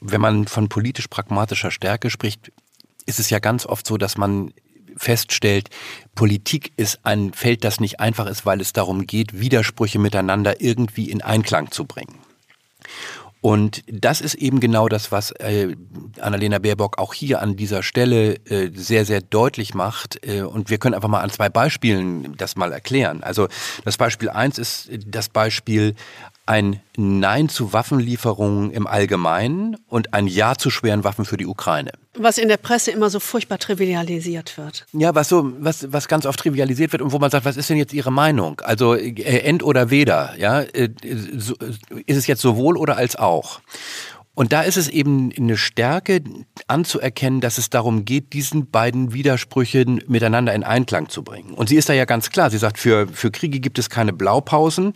[0.00, 2.52] wenn man von politisch-pragmatischer Stärke spricht,
[3.04, 4.54] ist es ja ganz oft so, dass man
[4.96, 5.68] feststellt,
[6.14, 11.10] Politik ist ein Feld, das nicht einfach ist, weil es darum geht, Widersprüche miteinander irgendwie
[11.10, 12.18] in Einklang zu bringen.
[13.40, 15.76] Und das ist eben genau das, was äh,
[16.20, 20.26] Annalena Baerbock auch hier an dieser Stelle äh, sehr, sehr deutlich macht.
[20.26, 23.22] Äh, und wir können einfach mal an zwei Beispielen das mal erklären.
[23.22, 23.46] Also
[23.84, 25.94] das Beispiel eins ist das Beispiel
[26.48, 31.92] ein Nein zu Waffenlieferungen im Allgemeinen und ein Ja zu schweren Waffen für die Ukraine.
[32.14, 34.86] Was in der Presse immer so furchtbar trivialisiert wird.
[34.92, 37.68] Ja, was so, was, was ganz oft trivialisiert wird und wo man sagt, was ist
[37.70, 38.60] denn jetzt Ihre Meinung?
[38.60, 40.62] Also äh, end oder weder, ja?
[40.62, 40.88] Äh,
[41.36, 41.54] so,
[42.06, 43.60] ist es jetzt sowohl oder als auch?
[44.38, 46.22] Und da ist es eben eine Stärke
[46.68, 51.54] anzuerkennen, dass es darum geht, diesen beiden Widersprüche miteinander in Einklang zu bringen.
[51.54, 52.48] Und sie ist da ja ganz klar.
[52.48, 54.94] Sie sagt, für, für Kriege gibt es keine Blaupausen.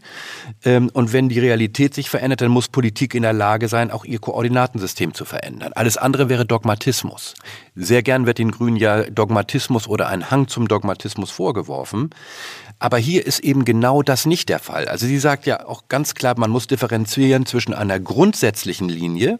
[0.64, 4.05] Ähm, und wenn die Realität sich verändert, dann muss Politik in der Lage sein, auch
[4.05, 5.72] ihr Koordinatensystem zu verändern.
[5.74, 7.35] Alles andere wäre Dogmatismus.
[7.74, 12.11] Sehr gern wird den Grünen ja Dogmatismus oder ein Hang zum Dogmatismus vorgeworfen.
[12.83, 14.88] Aber hier ist eben genau das nicht der Fall.
[14.88, 19.38] Also sie sagt ja auch ganz klar, man muss differenzieren zwischen einer grundsätzlichen Linie,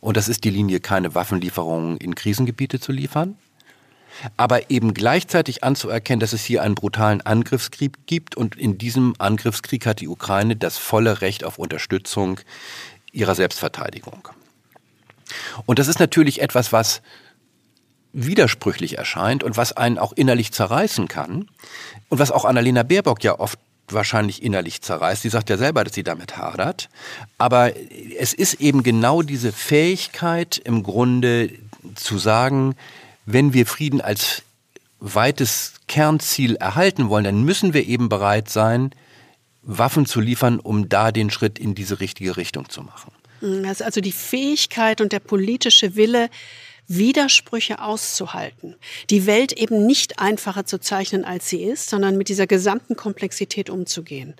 [0.00, 3.38] und das ist die Linie, keine Waffenlieferungen in Krisengebiete zu liefern,
[4.36, 9.86] aber eben gleichzeitig anzuerkennen, dass es hier einen brutalen Angriffskrieg gibt und in diesem Angriffskrieg
[9.86, 12.40] hat die Ukraine das volle Recht auf Unterstützung
[13.12, 14.28] ihrer Selbstverteidigung.
[15.66, 17.00] Und das ist natürlich etwas, was
[18.12, 21.48] widersprüchlich erscheint und was einen auch innerlich zerreißen kann
[22.08, 25.22] und was auch Annalena Baerbock ja oft wahrscheinlich innerlich zerreißt.
[25.22, 26.88] Sie sagt ja selber, dass sie damit hadert.
[27.38, 27.72] Aber
[28.18, 31.50] es ist eben genau diese Fähigkeit im Grunde
[31.96, 32.76] zu sagen,
[33.26, 34.42] wenn wir Frieden als
[35.00, 38.90] weites Kernziel erhalten wollen, dann müssen wir eben bereit sein,
[39.62, 43.12] Waffen zu liefern, um da den Schritt in diese richtige Richtung zu machen.
[43.40, 46.28] Ist also die Fähigkeit und der politische Wille,
[46.92, 48.74] Widersprüche auszuhalten,
[49.10, 53.70] die Welt eben nicht einfacher zu zeichnen, als sie ist, sondern mit dieser gesamten Komplexität
[53.70, 54.34] umzugehen.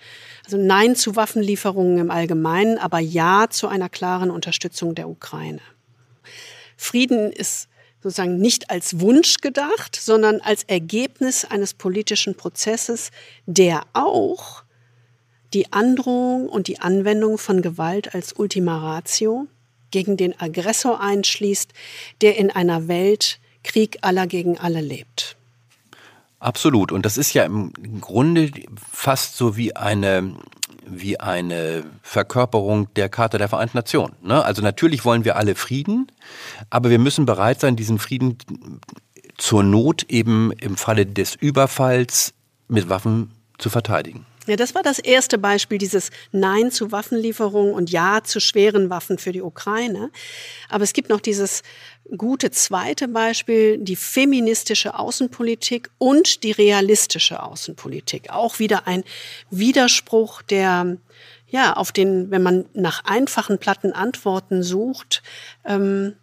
[0.45, 5.61] Also Nein zu Waffenlieferungen im Allgemeinen, aber Ja zu einer klaren Unterstützung der Ukraine.
[6.77, 7.69] Frieden ist
[8.03, 13.13] sozusagen nicht als Wunsch gedacht, sondern als Ergebnis eines politischen Prozesses,
[13.47, 14.65] der auch
[15.55, 19.47] die Androhung und die Anwendung von Gewalt als Ultima Ratio
[19.91, 21.73] gegen den Aggressor einschließt,
[22.21, 25.37] der in einer Welt Krieg aller gegen alle lebt.
[26.39, 26.91] Absolut.
[26.91, 28.51] Und das ist ja im Grunde
[28.91, 30.35] fast so wie eine,
[30.87, 34.17] wie eine Verkörperung der Charta der Vereinten Nationen.
[34.23, 34.43] Ne?
[34.43, 36.11] Also natürlich wollen wir alle Frieden,
[36.71, 38.39] aber wir müssen bereit sein, diesen Frieden
[39.37, 42.33] zur Not eben im Falle des Überfalls
[42.69, 44.25] mit Waffen zu verteidigen.
[44.51, 49.17] Ja, das war das erste Beispiel, dieses Nein zu Waffenlieferungen und Ja zu schweren Waffen
[49.17, 50.11] für die Ukraine.
[50.69, 51.63] Aber es gibt noch dieses
[52.17, 58.31] gute zweite Beispiel, die feministische Außenpolitik und die realistische Außenpolitik.
[58.31, 59.05] Auch wieder ein
[59.53, 60.97] Widerspruch, der
[61.47, 65.23] ja auf den, wenn man nach einfachen platten Antworten sucht,
[65.65, 66.17] ähm,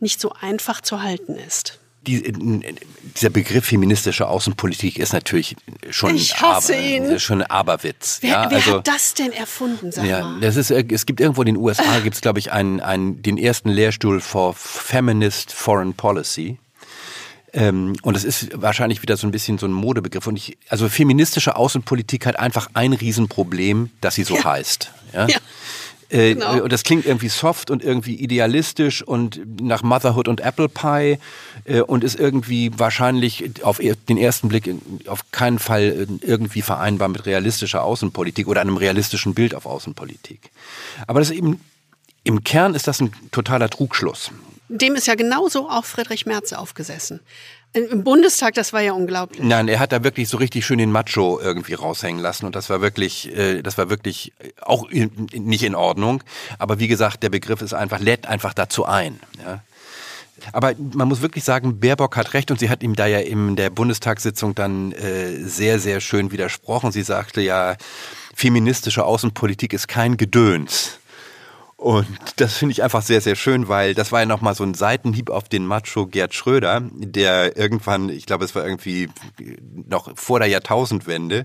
[0.00, 2.22] nicht so einfach zu halten ist die,
[3.16, 5.56] dieser Begriff feministische Außenpolitik ist natürlich
[5.90, 7.20] schon, ich hasse Aber, ihn.
[7.20, 8.18] schon ein Aberwitz.
[8.20, 9.92] Wer, ja, wer also, hat das denn erfunden?
[9.92, 10.40] Sag ja, mal?
[10.40, 13.22] Das ist, äh, es gibt irgendwo in den USA, gibt es glaube ich einen, einen,
[13.22, 16.58] den ersten Lehrstuhl for Feminist Foreign Policy.
[17.52, 20.26] Ähm, und das ist wahrscheinlich wieder so ein bisschen so ein Modebegriff.
[20.26, 24.44] Und ich, also feministische Außenpolitik hat einfach ein Riesenproblem, dass sie so ja.
[24.44, 24.90] heißt.
[25.12, 25.28] Ja?
[25.28, 25.38] ja.
[26.08, 26.62] Äh, genau.
[26.62, 31.18] Und das klingt irgendwie soft und irgendwie idealistisch und nach Motherhood und Apple Pie
[31.64, 34.70] äh, und ist irgendwie wahrscheinlich auf den ersten Blick
[35.06, 40.50] auf keinen Fall irgendwie vereinbar mit realistischer Außenpolitik oder einem realistischen Bild auf Außenpolitik.
[41.06, 41.60] Aber das eben
[42.24, 44.30] im Kern ist das ein totaler Trugschluss.
[44.68, 47.20] Dem ist ja genauso auch Friedrich Merz aufgesessen.
[47.74, 49.42] Im Bundestag, das war ja unglaublich.
[49.42, 52.70] Nein, er hat da wirklich so richtig schön den Macho irgendwie raushängen lassen und das
[52.70, 56.22] war wirklich, äh, das war wirklich auch nicht in Ordnung.
[56.58, 59.18] Aber wie gesagt, der Begriff ist einfach, lädt einfach dazu ein.
[59.44, 59.60] Ja.
[60.52, 63.56] Aber man muss wirklich sagen, Baerbock hat recht und sie hat ihm da ja in
[63.56, 66.92] der Bundestagssitzung dann äh, sehr, sehr schön widersprochen.
[66.92, 67.76] Sie sagte ja,
[68.34, 71.00] feministische Außenpolitik ist kein Gedöns.
[71.84, 74.72] Und das finde ich einfach sehr, sehr schön, weil das war ja nochmal so ein
[74.72, 79.10] Seitenhieb auf den Macho Gerd Schröder, der irgendwann, ich glaube, es war irgendwie
[79.86, 81.44] noch vor der Jahrtausendwende,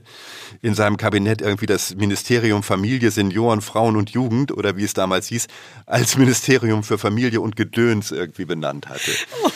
[0.61, 5.27] in seinem Kabinett irgendwie das Ministerium Familie, Senioren, Frauen und Jugend oder wie es damals
[5.27, 5.47] hieß,
[5.85, 9.11] als Ministerium für Familie und Gedöns irgendwie benannt hatte.
[9.43, 9.49] Oh,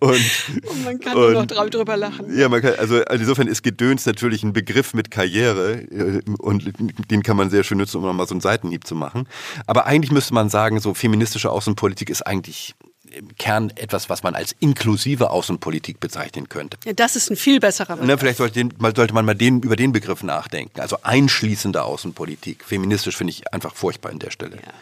[0.06, 0.20] und,
[0.66, 2.36] und, man kann und, nur noch drüber lachen.
[2.36, 6.72] Ja, man kann, also insofern ist Gedöns natürlich ein Begriff mit Karriere äh, und
[7.12, 9.62] den kann man sehr schön nutzen, um nochmal so einen Seitenhieb zu machen machen.
[9.66, 12.74] Aber eigentlich müsste man sagen, so feministische Außenpolitik ist eigentlich
[13.12, 16.76] im Kern etwas, was man als inklusive Außenpolitik bezeichnen könnte.
[16.84, 18.06] Ja, das ist ein viel besserer Begriff.
[18.06, 20.80] Ne, vielleicht sollte, den, sollte, man mal den, über den Begriff nachdenken.
[20.80, 22.64] Also einschließende Außenpolitik.
[22.64, 24.56] Feministisch finde ich einfach furchtbar an der Stelle.
[24.56, 24.72] Ja.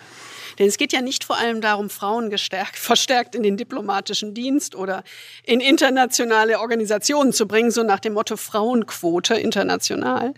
[0.59, 4.75] Denn es geht ja nicht vor allem darum, Frauen gestärkt, verstärkt in den diplomatischen Dienst
[4.75, 5.05] oder
[5.45, 10.35] in internationale Organisationen zu bringen, so nach dem Motto Frauenquote international.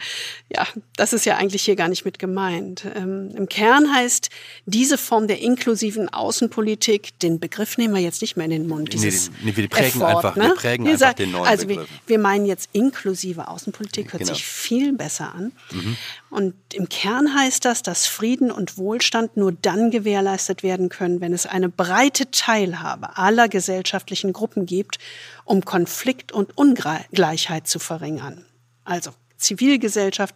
[0.54, 2.84] Ja, das ist ja eigentlich hier gar nicht mit gemeint.
[2.94, 4.30] Ähm, Im Kern heißt
[4.66, 8.92] diese Form der inklusiven Außenpolitik, den Begriff nehmen wir jetzt nicht mehr in den Mund.
[8.92, 10.48] Dieses nee, wir prägen Effort, einfach, ne?
[10.48, 14.34] wir prägen wir einfach den neuen Also wir, wir, meinen jetzt inklusive Außenpolitik, hört genau.
[14.34, 15.52] sich viel besser an.
[15.72, 15.96] Mhm.
[16.30, 21.32] Und im Kern heißt das, dass Frieden und Wohlstand nur dann gewährleistet werden können, wenn
[21.32, 24.98] es eine breite Teilhabe aller gesellschaftlichen Gruppen gibt,
[25.44, 28.46] um Konflikt und Ungleichheit zu verringern.
[28.84, 30.34] Also Zivilgesellschaft,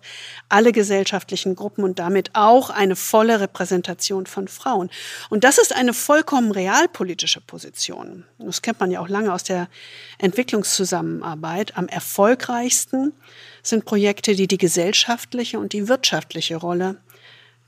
[0.48, 4.90] alle gesellschaftlichen Gruppen und damit auch eine volle Repräsentation von Frauen.
[5.30, 8.24] Und das ist eine vollkommen realpolitische Position.
[8.38, 9.68] Das kennt man ja auch lange aus der
[10.18, 11.76] Entwicklungszusammenarbeit.
[11.76, 13.12] Am erfolgreichsten
[13.66, 17.00] sind Projekte, die die gesellschaftliche und die wirtschaftliche Rolle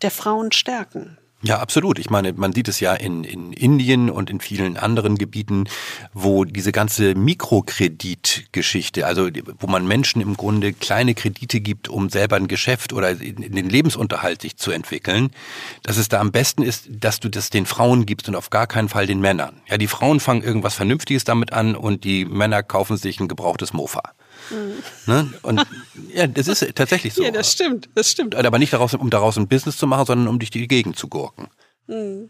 [0.03, 1.19] der Frauen stärken.
[1.43, 1.99] Ja, absolut.
[1.99, 5.69] Ich meine, man sieht es ja in, in Indien und in vielen anderen Gebieten,
[6.15, 9.29] wo diese ganze Mikrokreditgeschichte, also
[9.59, 13.69] wo man Menschen im Grunde kleine Kredite gibt, um selber ein Geschäft oder in den
[13.69, 15.31] Lebensunterhalt sich zu entwickeln,
[15.83, 18.67] dass es da am besten ist, dass du das den Frauen gibst und auf gar
[18.67, 19.61] keinen Fall den Männern.
[19.69, 23.75] Ja, die Frauen fangen irgendwas Vernünftiges damit an und die Männer kaufen sich ein gebrauchtes
[23.75, 24.15] Mofa.
[24.51, 24.83] Mhm.
[25.07, 25.33] Ne?
[25.43, 25.67] Und
[26.15, 27.23] ja, das ist tatsächlich so.
[27.23, 28.35] Ja, das stimmt, das stimmt.
[28.35, 31.09] Aber nicht daraus, um daraus ein Business zu machen, sondern um dich die Gegend zu
[31.09, 31.49] gurken.
[31.87, 32.29] Mhm.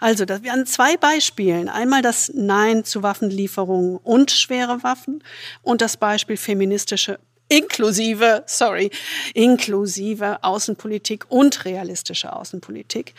[0.00, 1.68] Also, das, wir an zwei Beispielen.
[1.68, 5.22] Einmal das Nein zu Waffenlieferungen und schwere Waffen
[5.62, 8.90] und das Beispiel feministische inklusive, sorry,
[9.34, 13.14] inklusive Außenpolitik und realistische Außenpolitik.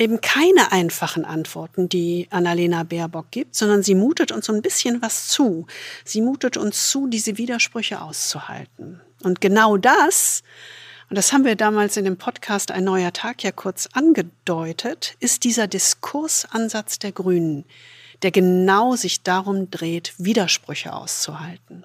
[0.00, 5.02] Eben keine einfachen Antworten, die Annalena Baerbock gibt, sondern sie mutet uns so ein bisschen
[5.02, 5.66] was zu.
[6.06, 9.02] Sie mutet uns zu, diese Widersprüche auszuhalten.
[9.22, 10.42] Und genau das,
[11.10, 15.44] und das haben wir damals in dem Podcast Ein neuer Tag ja kurz angedeutet, ist
[15.44, 17.66] dieser Diskursansatz der Grünen,
[18.22, 21.84] der genau sich darum dreht, Widersprüche auszuhalten.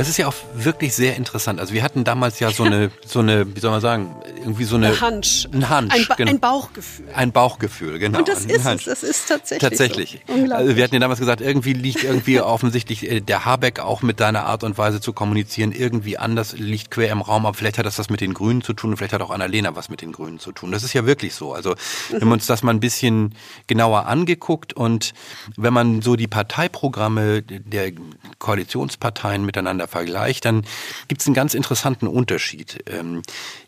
[0.00, 1.60] Das ist ja auch wirklich sehr interessant.
[1.60, 4.76] Also wir hatten damals ja so eine, so eine, wie soll man sagen, irgendwie so
[4.76, 6.30] eine ein Hunch, ein, Hunch, ein, ba genau.
[6.30, 7.08] ein Bauchgefühl.
[7.14, 8.20] Ein Bauchgefühl, genau.
[8.20, 8.86] Und das ein ist Hunch.
[8.86, 10.20] es, das ist tatsächlich Tatsächlich.
[10.26, 10.54] So.
[10.54, 14.20] Also wir hatten ja damals gesagt, irgendwie liegt irgendwie offensichtlich äh, der Habeck auch mit
[14.20, 17.84] deiner Art und Weise zu kommunizieren irgendwie anders, liegt quer im Raum, aber vielleicht hat
[17.84, 20.12] das was mit den Grünen zu tun und vielleicht hat auch Annalena was mit den
[20.12, 20.72] Grünen zu tun.
[20.72, 21.52] Das ist ja wirklich so.
[21.52, 21.74] Also
[22.08, 23.34] wenn wir uns das mal ein bisschen
[23.66, 25.12] genauer angeguckt und
[25.58, 27.92] wenn man so die Parteiprogramme der
[28.38, 30.64] Koalitionsparteien miteinander vergleicht, dann
[31.08, 32.82] gibt es einen ganz interessanten Unterschied.
[32.86, 33.22] Ähm,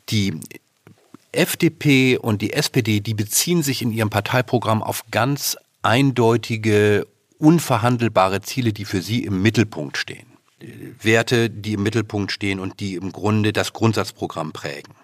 [0.08, 0.40] die
[1.32, 7.06] FDP und die SPD, die beziehen sich in ihrem Parteiprogramm auf ganz eindeutige,
[7.38, 10.26] unverhandelbare Ziele, die für sie im Mittelpunkt stehen.
[11.00, 14.94] Werte, die im Mittelpunkt stehen und die im Grunde das Grundsatzprogramm prägen.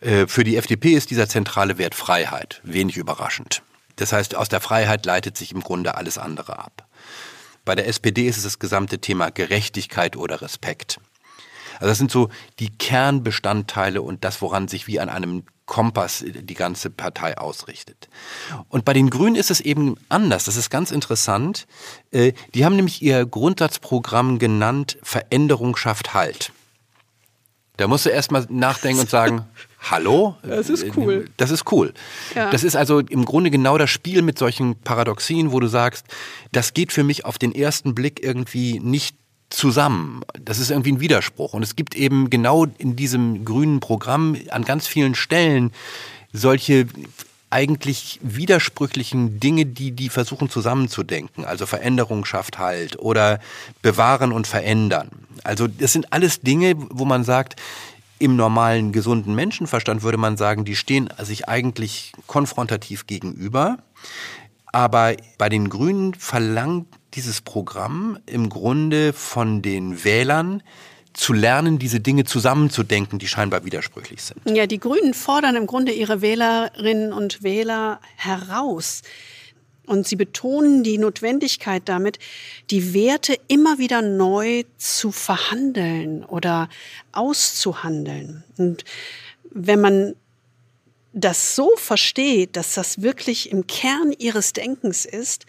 [0.00, 3.62] Äh, Für die FDP ist dieser zentrale Wert Freiheit, wenig überraschend.
[3.96, 6.88] Das heißt, aus der Freiheit leitet sich im Grunde alles andere ab.
[7.70, 10.98] Bei der SPD ist es das gesamte Thema Gerechtigkeit oder Respekt.
[11.74, 12.28] Also das sind so
[12.58, 18.08] die Kernbestandteile und das, woran sich wie an einem Kompass die ganze Partei ausrichtet.
[18.70, 20.46] Und bei den Grünen ist es eben anders.
[20.46, 21.68] Das ist ganz interessant.
[22.10, 26.50] Äh, Die haben nämlich ihr Grundsatzprogramm genannt, Veränderung schafft Halt.
[27.80, 29.46] Da musst du erstmal nachdenken und sagen,
[29.80, 30.36] hallo?
[30.42, 31.24] Das ist cool.
[31.38, 31.94] Das ist cool.
[32.34, 32.50] Ja.
[32.50, 36.04] Das ist also im Grunde genau das Spiel mit solchen Paradoxien, wo du sagst,
[36.52, 39.16] das geht für mich auf den ersten Blick irgendwie nicht
[39.48, 40.20] zusammen.
[40.38, 41.54] Das ist irgendwie ein Widerspruch.
[41.54, 45.72] Und es gibt eben genau in diesem grünen Programm an ganz vielen Stellen
[46.34, 46.86] solche
[47.50, 51.44] eigentlich widersprüchlichen Dinge, die die versuchen zusammenzudenken.
[51.44, 53.40] Also Veränderung schafft Halt oder
[53.82, 55.10] bewahren und verändern.
[55.42, 57.60] Also das sind alles Dinge, wo man sagt,
[58.20, 63.78] im normalen gesunden Menschenverstand würde man sagen, die stehen sich eigentlich konfrontativ gegenüber.
[64.66, 70.62] Aber bei den Grünen verlangt dieses Programm im Grunde von den Wählern
[71.12, 74.40] zu lernen, diese Dinge zusammenzudenken, die scheinbar widersprüchlich sind.
[74.48, 79.02] Ja, die Grünen fordern im Grunde ihre Wählerinnen und Wähler heraus.
[79.86, 82.20] Und sie betonen die Notwendigkeit damit,
[82.70, 86.68] die Werte immer wieder neu zu verhandeln oder
[87.10, 88.44] auszuhandeln.
[88.56, 88.84] Und
[89.50, 90.14] wenn man
[91.12, 95.44] das so versteht, dass das wirklich im Kern ihres Denkens ist,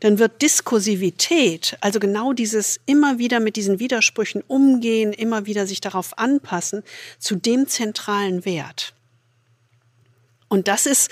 [0.00, 5.80] dann wird Diskursivität, also genau dieses immer wieder mit diesen Widersprüchen umgehen, immer wieder sich
[5.80, 6.82] darauf anpassen,
[7.18, 8.94] zu dem zentralen Wert.
[10.48, 11.10] Und das ist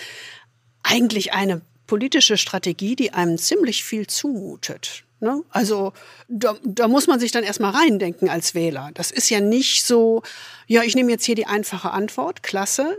[0.82, 5.04] eigentlich eine politische Strategie, die einem ziemlich viel zumutet.
[5.20, 5.42] Ne?
[5.50, 5.92] Also
[6.28, 8.90] da, da muss man sich dann erstmal reindenken als Wähler.
[8.94, 10.22] Das ist ja nicht so,
[10.66, 12.98] ja, ich nehme jetzt hier die einfache Antwort, klasse,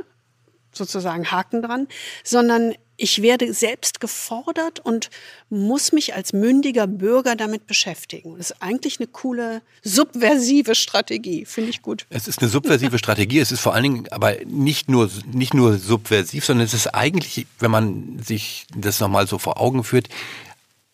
[0.71, 1.88] sozusagen Haken dran,
[2.24, 5.10] sondern ich werde selbst gefordert und
[5.49, 8.38] muss mich als mündiger Bürger damit beschäftigen.
[8.38, 12.05] Das ist eigentlich eine coole subversive Strategie, finde ich gut.
[12.10, 13.39] Es ist eine subversive Strategie.
[13.39, 17.47] Es ist vor allen Dingen aber nicht nur, nicht nur subversiv, sondern es ist eigentlich,
[17.60, 20.10] wenn man sich das nochmal so vor Augen führt,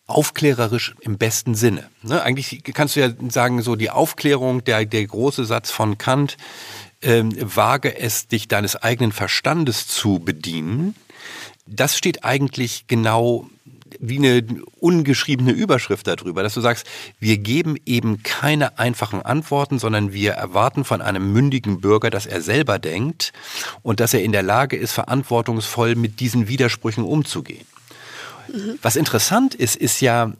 [0.06, 1.88] aufklärerisch im besten Sinne.
[2.02, 2.22] Ne?
[2.22, 6.36] Eigentlich kannst du ja sagen, so die Aufklärung, der, der große Satz von Kant,
[7.00, 10.94] ähm, wage es, dich deines eigenen Verstandes zu bedienen.
[11.72, 13.48] Das steht eigentlich genau
[14.00, 14.44] wie eine
[14.80, 16.86] ungeschriebene Überschrift darüber, dass du sagst,
[17.20, 22.42] wir geben eben keine einfachen Antworten, sondern wir erwarten von einem mündigen Bürger, dass er
[22.42, 23.32] selber denkt
[23.82, 27.66] und dass er in der Lage ist, verantwortungsvoll mit diesen Widersprüchen umzugehen.
[28.52, 28.78] Mhm.
[28.82, 30.32] Was interessant ist, ist ja,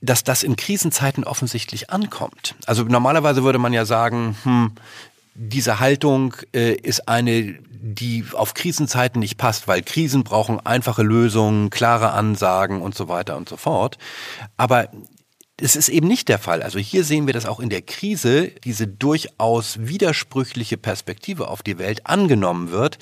[0.00, 2.54] dass das in Krisenzeiten offensichtlich ankommt.
[2.66, 4.72] Also normalerweise würde man ja sagen, hm,
[5.34, 11.70] diese Haltung äh, ist eine, die auf Krisenzeiten nicht passt, weil Krisen brauchen einfache Lösungen,
[11.70, 13.98] klare Ansagen und so weiter und so fort.
[14.56, 14.88] Aber
[15.60, 16.62] Das ist eben nicht der Fall.
[16.62, 21.78] Also hier sehen wir, dass auch in der Krise diese durchaus widersprüchliche Perspektive auf die
[21.78, 22.96] Welt angenommen wird,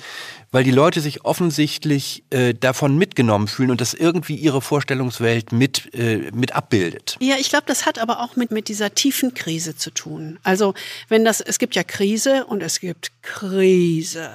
[0.49, 5.93] weil die Leute sich offensichtlich äh, davon mitgenommen fühlen und das irgendwie ihre Vorstellungswelt mit,
[5.93, 7.17] äh, mit abbildet.
[7.19, 10.39] Ja, ich glaube, das hat aber auch mit, mit dieser tiefen Krise zu tun.
[10.41, 10.73] Also
[11.09, 14.31] wenn das, es gibt ja Krise und es gibt Krise.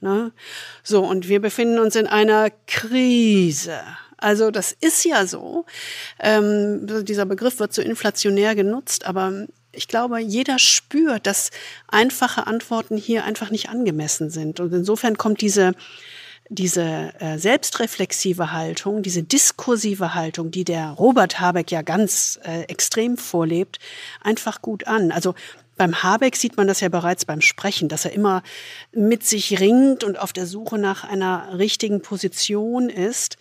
[0.00, 0.32] Ne?
[0.82, 3.80] So, und wir befinden uns in einer Krise.
[4.18, 5.66] Also das ist ja so.
[6.20, 11.50] Ähm, dieser Begriff wird so inflationär genutzt, aber ich glaube, jeder spürt, dass
[11.88, 14.58] einfache Antworten hier einfach nicht angemessen sind.
[14.58, 15.72] Und insofern kommt diese,
[16.48, 23.18] diese äh, selbstreflexive Haltung, diese diskursive Haltung, die der Robert Habeck ja ganz äh, extrem
[23.18, 23.78] vorlebt,
[24.22, 25.12] einfach gut an.
[25.12, 25.34] Also
[25.76, 28.42] beim Habeck sieht man das ja bereits beim Sprechen, dass er immer
[28.92, 33.36] mit sich ringt und auf der Suche nach einer richtigen Position ist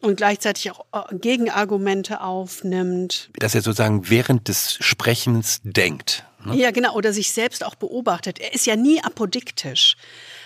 [0.00, 3.30] und gleichzeitig auch äh, Gegenargumente aufnimmt.
[3.38, 6.24] Dass er sozusagen während des Sprechens denkt.
[6.44, 6.56] Ne?
[6.56, 8.38] Ja, genau, oder sich selbst auch beobachtet.
[8.38, 9.96] Er ist ja nie apodiktisch.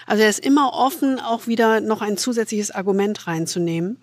[0.06, 3.98] Also er ist immer offen, auch wieder noch ein zusätzliches Argument reinzunehmen.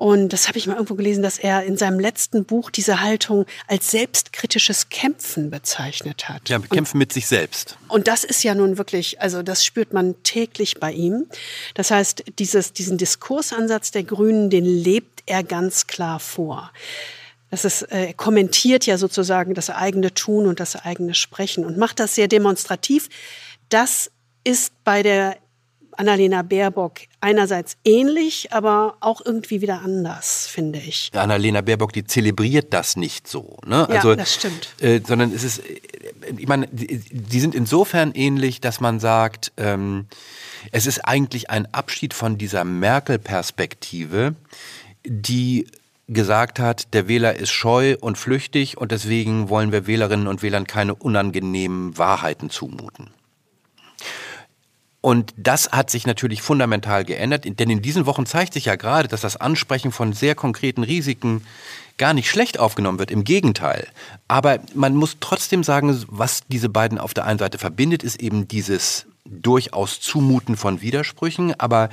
[0.00, 3.44] Und das habe ich mal irgendwo gelesen, dass er in seinem letzten Buch diese Haltung
[3.66, 6.48] als selbstkritisches Kämpfen bezeichnet hat.
[6.48, 7.76] Ja, Kämpfen mit sich selbst.
[7.86, 11.26] Und das ist ja nun wirklich, also das spürt man täglich bei ihm.
[11.74, 16.72] Das heißt, dieses, diesen Diskursansatz der Grünen, den lebt er ganz klar vor.
[17.50, 21.76] Das ist, äh, er kommentiert ja sozusagen das eigene Tun und das eigene Sprechen und
[21.76, 23.10] macht das sehr demonstrativ.
[23.68, 24.10] Das
[24.44, 25.36] ist bei der
[26.00, 31.10] Annalena Baerbock einerseits ähnlich, aber auch irgendwie wieder anders, finde ich.
[31.14, 33.58] Annalena Baerbock, die zelebriert das nicht so.
[33.66, 33.86] Ne?
[33.88, 34.74] Ja, also, das stimmt.
[34.80, 35.60] Äh, sondern es ist,
[36.38, 40.06] ich meine, die, die, sind insofern ähnlich, dass man sagt, ähm,
[40.72, 44.34] es ist eigentlich ein Abschied von dieser Merkel-Perspektive,
[45.04, 45.66] die
[46.08, 50.66] gesagt hat, der Wähler ist scheu und flüchtig und deswegen wollen wir Wählerinnen und Wählern
[50.66, 53.10] keine unangenehmen Wahrheiten zumuten.
[55.00, 59.08] Und das hat sich natürlich fundamental geändert, denn in diesen Wochen zeigt sich ja gerade,
[59.08, 61.42] dass das Ansprechen von sehr konkreten Risiken
[61.96, 63.86] gar nicht schlecht aufgenommen wird, im Gegenteil.
[64.28, 68.48] Aber man muss trotzdem sagen, was diese beiden auf der einen Seite verbindet, ist eben
[68.48, 71.90] dieses durchaus Zumuten von Widersprüchen, aber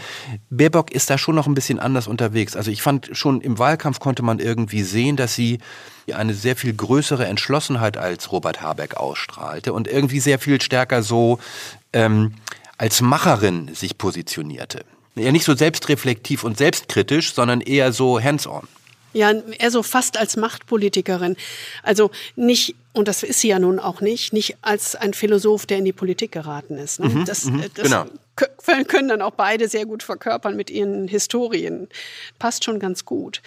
[0.49, 2.55] Baerbock ist da schon noch ein bisschen anders unterwegs.
[2.55, 5.59] Also ich fand schon im Wahlkampf konnte man irgendwie sehen, dass sie
[6.13, 11.37] eine sehr viel größere Entschlossenheit als Robert Habeck ausstrahlte und irgendwie sehr viel stärker so
[11.91, 12.33] ähm,
[12.77, 14.85] als Macherin sich positionierte.
[15.15, 18.67] Ja, nicht so selbstreflektiv und selbstkritisch, sondern eher so hands-on.
[19.13, 21.37] Ja, eher so fast als Machtpolitikerin.
[21.81, 25.79] Also nicht, und das ist sie ja nun auch nicht, nicht als ein Philosoph, der
[25.79, 26.99] in die Politik geraten ist.
[26.99, 27.09] Ne?
[27.09, 28.05] Mhm, das, mhm, das genau.
[28.83, 31.87] können dann auch beide sehr gut verkörpern mit ihren Historien.
[32.37, 33.41] Passt schon ganz gut.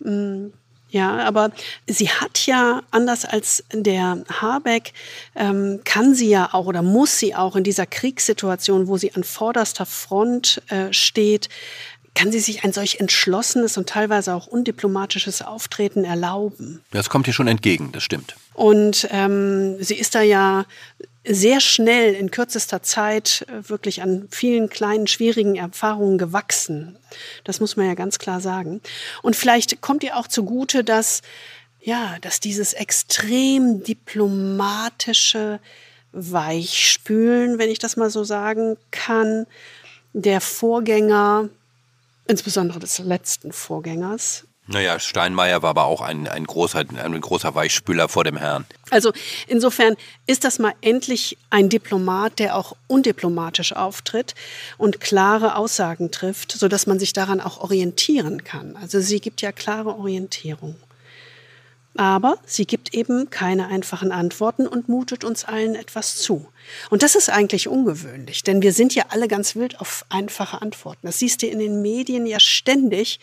[0.00, 0.48] Mm.
[0.88, 1.50] Ja, aber
[1.86, 4.92] sie hat ja, anders als der Habeck,
[5.34, 9.24] ähm, kann sie ja auch oder muss sie auch in dieser Kriegssituation, wo sie an
[9.24, 11.48] vorderster Front äh, steht,
[12.14, 16.82] kann sie sich ein solch entschlossenes und teilweise auch undiplomatisches Auftreten erlauben.
[16.90, 18.34] Das kommt ihr schon entgegen, das stimmt.
[18.54, 20.64] Und ähm, sie ist da ja
[21.28, 26.98] sehr schnell in kürzester Zeit äh, wirklich an vielen kleinen, schwierigen Erfahrungen gewachsen.
[27.44, 28.80] Das muss man ja ganz klar sagen.
[29.22, 31.22] Und vielleicht kommt ihr auch zugute, dass,
[31.80, 35.60] ja, dass dieses extrem diplomatische
[36.12, 39.46] Weichspülen, wenn ich das mal so sagen kann,
[40.12, 41.50] der Vorgänger,
[42.26, 48.08] insbesondere des letzten Vorgängers, naja, Steinmeier war aber auch ein, ein, großer, ein großer Weichspüler
[48.08, 48.66] vor dem Herrn.
[48.90, 49.12] Also
[49.46, 49.96] insofern
[50.26, 54.34] ist das mal endlich ein Diplomat, der auch undiplomatisch auftritt
[54.76, 58.76] und klare Aussagen trifft, sodass man sich daran auch orientieren kann.
[58.76, 60.76] Also sie gibt ja klare Orientierung.
[61.96, 66.46] Aber sie gibt eben keine einfachen Antworten und mutet uns allen etwas zu.
[66.90, 71.06] Und das ist eigentlich ungewöhnlich, denn wir sind ja alle ganz wild auf einfache Antworten.
[71.06, 73.18] Das siehst du in den Medien ja ständig.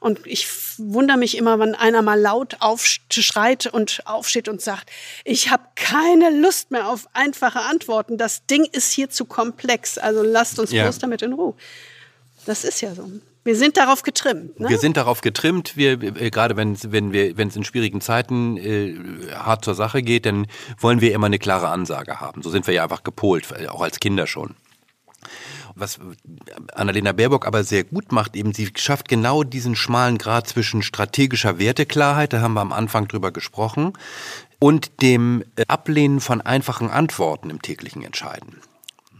[0.00, 0.46] Und ich
[0.78, 4.90] wundere mich immer, wenn einer mal laut aufschreit und aufsteht und sagt,
[5.24, 8.18] ich habe keine Lust mehr auf einfache Antworten.
[8.18, 9.98] Das Ding ist hier zu komplex.
[9.98, 10.84] Also lasst uns ja.
[10.84, 11.54] bloß damit in Ruhe.
[12.46, 13.10] Das ist ja so.
[13.44, 14.60] Wir sind darauf getrimmt.
[14.60, 14.68] Ne?
[14.68, 15.76] Wir sind darauf getrimmt.
[15.76, 18.94] Wir, äh, gerade wenn, wenn wir, wenn es in schwierigen Zeiten äh,
[19.32, 20.46] hart zur Sache geht, dann
[20.78, 22.42] wollen wir immer eine klare Ansage haben.
[22.42, 24.54] So sind wir ja einfach gepolt, auch als Kinder schon
[25.78, 25.98] was
[26.74, 31.58] Annalena Baerbock aber sehr gut macht, eben sie schafft genau diesen schmalen Grad zwischen strategischer
[31.58, 33.92] Werteklarheit, da haben wir am Anfang drüber gesprochen,
[34.58, 38.60] und dem äh, Ablehnen von einfachen Antworten im täglichen Entscheiden.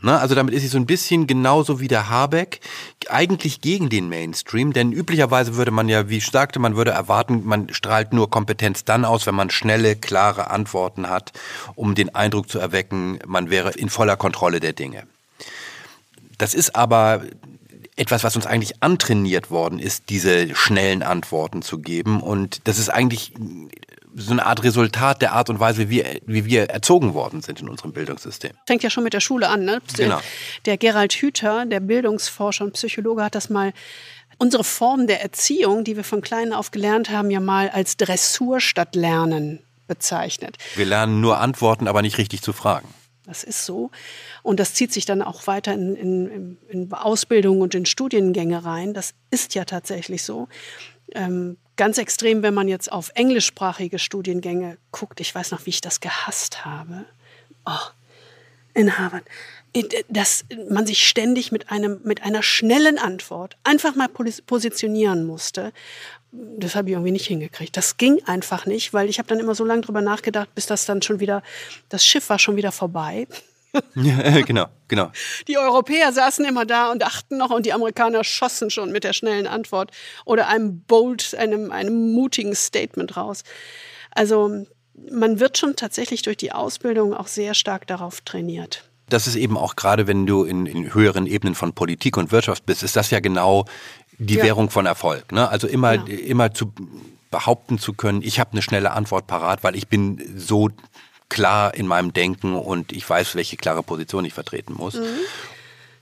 [0.01, 0.19] Ne?
[0.19, 2.61] Also damit ist sie so ein bisschen genauso wie der Habeck,
[3.09, 7.45] eigentlich gegen den Mainstream, denn üblicherweise würde man ja, wie ich sagte, man würde erwarten,
[7.45, 11.33] man strahlt nur Kompetenz dann aus, wenn man schnelle, klare Antworten hat,
[11.75, 15.05] um den Eindruck zu erwecken, man wäre in voller Kontrolle der Dinge.
[16.39, 17.23] Das ist aber
[17.97, 22.21] etwas, was uns eigentlich antrainiert worden ist, diese schnellen Antworten zu geben.
[22.21, 23.33] Und das ist eigentlich
[24.15, 27.61] so eine Art Resultat der Art und Weise, wie wir, wie wir erzogen worden sind
[27.61, 28.53] in unserem Bildungssystem.
[28.67, 29.65] Fängt ja schon mit der Schule an.
[29.65, 29.81] Ne?
[29.97, 30.21] Genau.
[30.65, 33.73] Der Gerald Hüther, der Bildungsforscher und Psychologe, hat das mal
[34.39, 38.61] unsere Form der Erziehung, die wir von klein auf gelernt haben, ja mal als Dressur
[38.61, 40.57] statt Lernen bezeichnet.
[40.77, 42.89] Wir lernen nur Antworten, aber nicht richtig zu fragen.
[43.29, 43.91] Das ist so.
[44.43, 48.95] Und das zieht sich dann auch weiter in, in, in Ausbildung und in Studiengänge rein.
[48.95, 50.49] Das ist ja tatsächlich so.
[51.15, 55.21] Ähm, Ganz extrem, wenn man jetzt auf englischsprachige Studiengänge guckt.
[55.21, 57.05] Ich weiß noch, wie ich das gehasst habe.
[57.65, 57.87] Oh,
[58.75, 59.23] in Harvard.
[60.09, 65.73] Dass man sich ständig mit, einem, mit einer schnellen Antwort einfach mal positionieren musste.
[66.31, 67.77] Das habe ich irgendwie nicht hingekriegt.
[67.77, 70.85] Das ging einfach nicht, weil ich habe dann immer so lange drüber nachgedacht, bis das
[70.85, 71.43] dann schon wieder,
[71.89, 73.27] das Schiff war schon wieder vorbei.
[73.95, 75.13] Ja, genau, genau.
[75.47, 79.13] Die Europäer saßen immer da und achten noch und die Amerikaner schossen schon mit der
[79.13, 79.91] schnellen Antwort
[80.25, 83.45] oder einem bold, einem, einem mutigen Statement raus.
[84.11, 84.65] Also
[85.11, 88.85] man wird schon tatsächlich durch die Ausbildung auch sehr stark darauf trainiert.
[89.09, 92.67] Das ist eben auch gerade, wenn du in, in höheren Ebenen von Politik und Wirtschaft
[92.67, 93.65] bist, ist das ja genau
[94.19, 94.45] die ja.
[94.45, 95.33] Währung von Erfolg.
[95.33, 95.49] Ne?
[95.49, 96.21] Also immer, genau.
[96.21, 96.73] immer zu
[97.31, 100.71] behaupten zu können, ich habe eine schnelle Antwort parat, weil ich bin so
[101.29, 104.95] klar in meinem Denken und ich weiß, welche klare Position ich vertreten muss.
[104.95, 105.05] Mhm.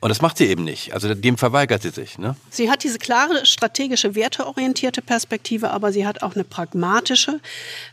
[0.01, 0.93] Und das macht sie eben nicht.
[0.93, 2.19] Also dem verweigert sie sich.
[2.19, 2.37] Ne?
[2.51, 7.41] Sie hat diese klare strategische, werteorientierte Perspektive, aber sie hat auch eine pragmatische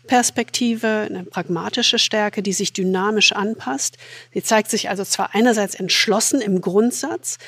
[0.06, 3.98] Perspektive, eine pragmatische Stärke, die sich dynamisch anpasst.
[4.34, 7.40] Sie zeigt sich also zwar einerseits entschlossen im Grundsatz,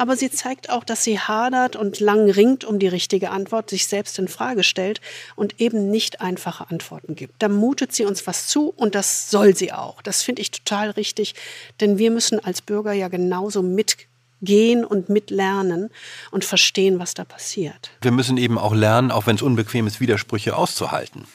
[0.00, 3.86] aber sie zeigt auch, dass sie hadert und lang ringt um die richtige Antwort, sich
[3.86, 5.02] selbst in Frage stellt
[5.36, 7.34] und eben nicht einfache Antworten gibt.
[7.42, 10.00] Da mutet sie uns was zu und das soll sie auch.
[10.00, 11.34] Das finde ich total richtig,
[11.80, 15.90] denn wir müssen als Bürger ja genauso mitgehen und mitlernen
[16.30, 17.90] und verstehen, was da passiert.
[18.00, 21.26] Wir müssen eben auch lernen, auch wenn es unbequem ist, Widersprüche auszuhalten.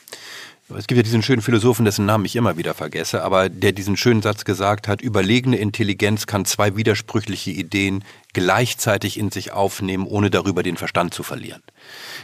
[0.73, 3.97] Es gibt ja diesen schönen Philosophen, dessen Namen ich immer wieder vergesse, aber der diesen
[3.97, 8.03] schönen Satz gesagt hat, überlegene Intelligenz kann zwei widersprüchliche Ideen
[8.33, 11.61] gleichzeitig in sich aufnehmen, ohne darüber den Verstand zu verlieren.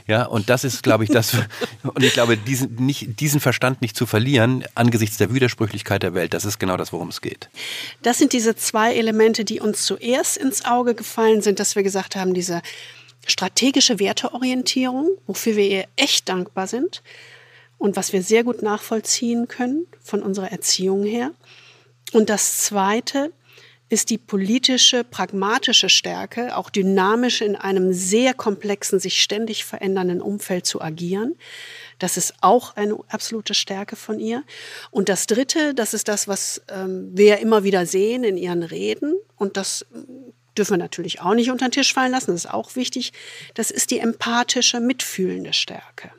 [0.08, 1.34] Ja, und das ist, glaube ich, das,
[1.84, 6.34] und ich glaube, diesen, nicht, diesen Verstand nicht zu verlieren, angesichts der Widersprüchlichkeit der Welt,
[6.34, 7.48] das ist genau das, worum es geht.
[8.02, 12.16] Das sind diese zwei Elemente, die uns zuerst ins Auge gefallen sind, dass wir gesagt
[12.16, 12.64] haben, diese
[13.28, 17.04] strategische Werteorientierung, wofür wir ihr echt dankbar sind
[17.82, 21.32] und was wir sehr gut nachvollziehen können von unserer Erziehung her.
[22.14, 23.32] Und das Zweite
[23.90, 30.68] ist die politische, pragmatische Stärke, auch dynamisch in einem sehr komplexen, sich ständig verändernden Umfeld
[30.68, 31.36] zu agieren.
[31.98, 34.44] Das ist auch eine absolute Stärke von ihr.
[34.92, 39.16] Und das Dritte, das ist das, was ähm, wir immer wieder sehen in ihren Reden.
[39.38, 39.88] Und das
[40.56, 43.12] dürfen wir natürlich auch nicht unter den Tisch fallen lassen, das ist auch wichtig.
[43.56, 46.12] Das ist die empathische, mitfühlende Stärke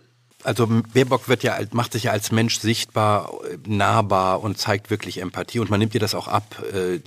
[0.44, 3.32] also Baerbock wird ja, macht sich ja als Mensch sichtbar,
[3.66, 6.62] nahbar und zeigt wirklich Empathie und man nimmt ihr das auch ab.
[6.72, 7.00] Äh,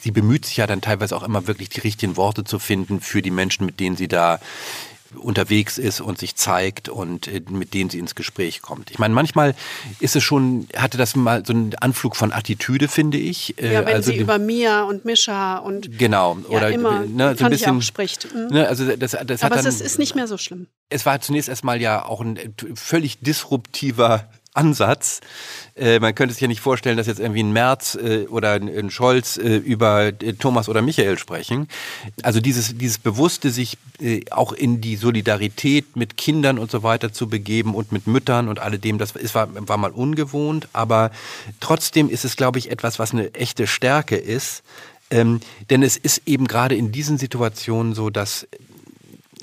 [0.00, 3.22] sie bemüht sich ja dann teilweise auch immer wirklich die richtigen Worte zu finden für
[3.22, 4.40] die Menschen, mit denen sie da
[5.16, 8.90] unterwegs ist und sich zeigt und äh, mit denen sie ins Gespräch kommt.
[8.90, 9.54] Ich meine, manchmal
[9.98, 13.58] ist es schon, hatte das mal so einen Anflug von Attitüde, finde ich.
[13.60, 17.34] Äh, ja, wenn also sie über Mia und Mischa und genau ja, oder immer, ne,
[17.36, 18.32] so ein bisschen spricht.
[18.34, 18.48] Mhm.
[18.48, 20.66] Ne, also das, das Aber hat es ist nicht mehr so schlimm.
[20.88, 22.38] Es war zunächst erstmal ja auch ein
[22.74, 25.20] völlig disruptiver Ansatz.
[25.76, 28.90] Äh, man könnte sich ja nicht vorstellen, dass jetzt irgendwie ein Merz äh, oder ein
[28.90, 31.68] Scholz äh, über äh, Thomas oder Michael sprechen.
[32.22, 37.12] Also dieses, dieses bewusste sich äh, auch in die Solidarität mit Kindern und so weiter
[37.12, 41.10] zu begeben und mit Müttern und alledem, das ist, war, war mal ungewohnt, aber
[41.60, 44.62] trotzdem ist es, glaube ich, etwas, was eine echte Stärke ist.
[45.12, 45.40] Ähm,
[45.70, 48.46] denn es ist eben gerade in diesen Situationen so, dass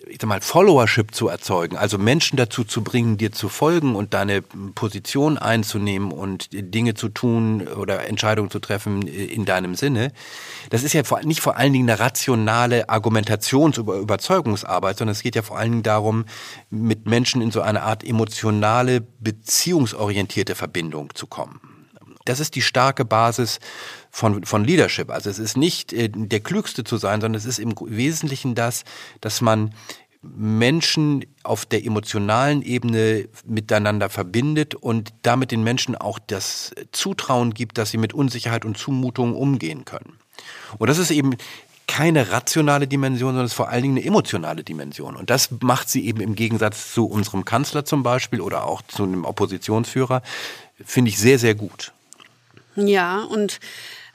[0.09, 4.13] ich sag mal, Followership zu erzeugen, also Menschen dazu zu bringen, dir zu folgen und
[4.13, 10.11] deine Position einzunehmen und Dinge zu tun oder Entscheidungen zu treffen in deinem Sinne,
[10.69, 15.35] das ist ja nicht vor allen Dingen eine rationale Argumentations- oder Überzeugungsarbeit, sondern es geht
[15.35, 16.25] ja vor allen Dingen darum,
[16.69, 21.59] mit Menschen in so eine Art emotionale, beziehungsorientierte Verbindung zu kommen.
[22.25, 23.59] Das ist die starke Basis
[24.17, 25.11] von, von Leadership.
[25.11, 28.83] Also es ist nicht äh, der Klügste zu sein, sondern es ist im Wesentlichen das,
[29.21, 29.75] dass man
[30.23, 37.77] Menschen auf der emotionalen Ebene miteinander verbindet und damit den Menschen auch das Zutrauen gibt,
[37.77, 40.17] dass sie mit Unsicherheit und Zumutung umgehen können.
[40.79, 41.37] Und das ist eben
[41.85, 45.15] keine rationale Dimension, sondern es ist vor allen Dingen eine emotionale Dimension.
[45.15, 49.03] Und das macht sie eben im Gegensatz zu unserem Kanzler zum Beispiel oder auch zu
[49.03, 50.23] einem Oppositionsführer,
[50.83, 51.93] finde ich sehr, sehr gut.
[52.75, 53.59] Ja, und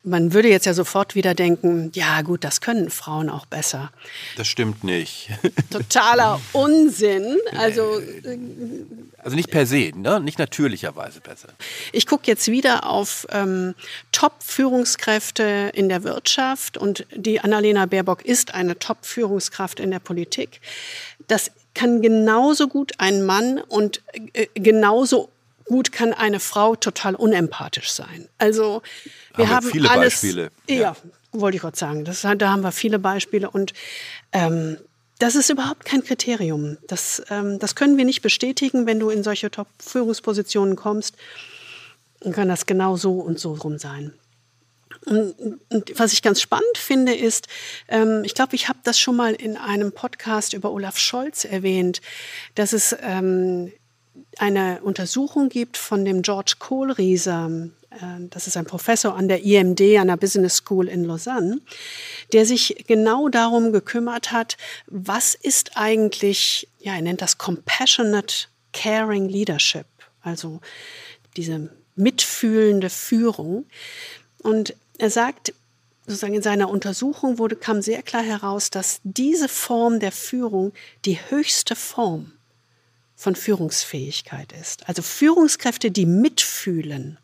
[0.05, 3.93] man würde jetzt ja sofort wieder denken, ja gut, das können Frauen auch besser.
[4.37, 5.31] Das stimmt nicht.
[5.71, 7.39] Totaler Unsinn.
[7.57, 8.01] Also,
[9.19, 10.21] also nicht per se, ne?
[10.21, 11.49] nicht natürlicherweise besser.
[11.93, 13.75] Ich gucke jetzt wieder auf ähm,
[14.11, 20.61] Top-Führungskräfte in der Wirtschaft und die Annalena Baerbock ist eine Top-Führungskraft in der Politik.
[21.29, 25.31] Das kann genauso gut ein Mann und äh, genauso
[25.65, 28.29] gut kann eine Frau total unempathisch sein.
[28.39, 28.83] Also
[29.37, 30.51] wir haben, haben viele alles, Beispiele.
[30.69, 30.97] Ja, ja.
[31.33, 32.05] wollte ich gerade sagen.
[32.05, 33.73] Das, da haben wir viele Beispiele und
[34.33, 34.79] ähm,
[35.19, 36.79] das ist überhaupt kein Kriterium.
[36.89, 41.15] Das, ähm, das können wir nicht bestätigen, wenn du in solche Top-Führungspositionen kommst.
[42.21, 44.13] Dann kann das genau so und so rum sein.
[45.07, 45.35] Und,
[45.69, 47.49] und was ich ganz spannend finde, ist,
[47.89, 52.01] ähm, ich glaube, ich habe das schon mal in einem Podcast über Olaf Scholz erwähnt,
[52.55, 53.73] dass es ähm,
[54.39, 57.51] eine Untersuchung gibt von dem George Kohlrieser,
[57.91, 57.97] äh,
[58.31, 61.61] das ist ein Professor an der IMD, an der Business School in Lausanne,
[62.33, 64.57] der sich genau darum gekümmert hat,
[64.87, 69.87] was ist eigentlich, ja, er nennt das Compassionate Caring Leadership,
[70.23, 70.61] also
[71.37, 73.67] diese mitfühlende Führung.
[74.43, 75.53] Und er sagt,
[76.07, 80.73] sozusagen in seiner Untersuchung wurde, kam sehr klar heraus, dass diese Form der Führung
[81.05, 82.33] die höchste Form
[83.15, 84.89] von Führungsfähigkeit ist.
[84.89, 87.19] Also Führungskräfte, die mitfühlen,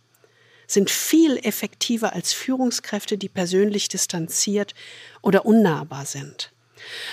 [0.66, 4.74] sind viel effektiver als Führungskräfte, die persönlich distanziert
[5.22, 6.53] oder unnahbar sind.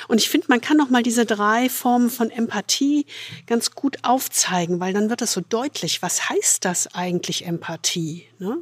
[0.08, 3.06] Und ich finde, man kann noch mal diese drei Formen von Empathie
[3.48, 8.28] ganz gut aufzeigen, weil dann wird es so deutlich, was heißt das eigentlich Empathie?
[8.40, 8.58] Ne?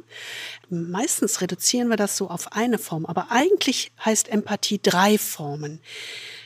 [0.70, 5.80] Meistens reduzieren wir das so auf eine Form, aber eigentlich heißt Empathie drei Formen.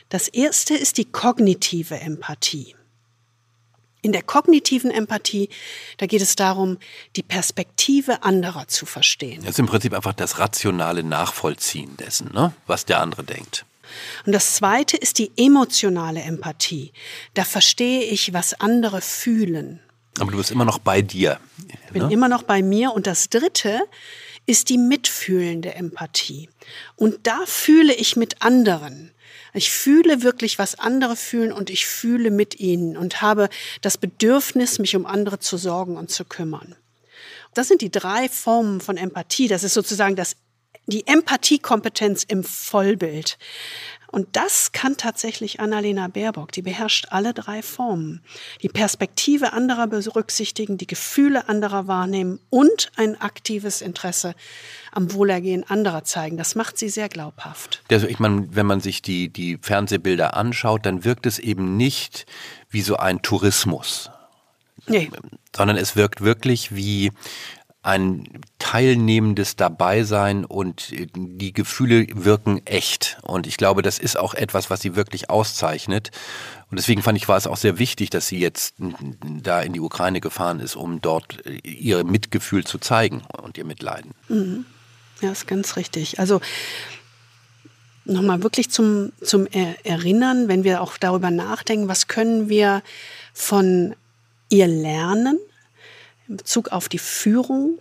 [0.09, 2.75] Das erste ist die kognitive Empathie.
[4.01, 5.49] In der kognitiven Empathie,
[5.97, 6.77] da geht es darum,
[7.15, 9.41] die Perspektive anderer zu verstehen.
[9.41, 12.53] Das ist im Prinzip einfach das rationale Nachvollziehen dessen, ne?
[12.65, 13.65] was der andere denkt.
[14.25, 16.93] Und das zweite ist die emotionale Empathie.
[17.33, 19.79] Da verstehe ich, was andere fühlen.
[20.19, 21.39] Aber du bist immer noch bei dir.
[21.67, 22.13] Ich bin ne?
[22.13, 22.93] immer noch bei mir.
[22.93, 23.81] Und das dritte
[24.45, 26.49] ist die mitfühlende Empathie.
[26.95, 29.11] Und da fühle ich mit anderen.
[29.53, 33.49] Ich fühle wirklich, was andere fühlen und ich fühle mit ihnen und habe
[33.81, 36.75] das Bedürfnis, mich um andere zu sorgen und zu kümmern.
[37.53, 39.47] Das sind die drei Formen von Empathie.
[39.47, 40.35] Das ist sozusagen das,
[40.85, 43.37] die Empathiekompetenz im Vollbild.
[44.11, 46.51] Und das kann tatsächlich Annalena Baerbock.
[46.51, 48.21] Die beherrscht alle drei Formen.
[48.61, 54.35] Die Perspektive anderer berücksichtigen, die Gefühle anderer wahrnehmen und ein aktives Interesse
[54.91, 56.37] am Wohlergehen anderer zeigen.
[56.37, 57.83] Das macht sie sehr glaubhaft.
[57.91, 62.25] Also ich meine, wenn man sich die, die Fernsehbilder anschaut, dann wirkt es eben nicht
[62.69, 64.09] wie so ein Tourismus.
[64.87, 65.09] Nee.
[65.55, 67.11] Sondern es wirkt wirklich wie
[67.81, 73.17] ein teilnehmendes Dabeisein und die Gefühle wirken echt.
[73.21, 76.11] Und ich glaube, das ist auch etwas, was sie wirklich auszeichnet.
[76.69, 79.79] Und deswegen fand ich, war es auch sehr wichtig, dass sie jetzt da in die
[79.79, 84.11] Ukraine gefahren ist, um dort ihr Mitgefühl zu zeigen und ihr Mitleiden.
[84.27, 84.65] Mhm.
[85.21, 86.19] Ja, ist ganz richtig.
[86.19, 86.41] Also
[88.05, 92.83] nochmal wirklich zum, zum Erinnern, wenn wir auch darüber nachdenken, was können wir
[93.33, 93.95] von
[94.49, 95.39] ihr lernen,
[96.29, 97.79] in Bezug auf die Führung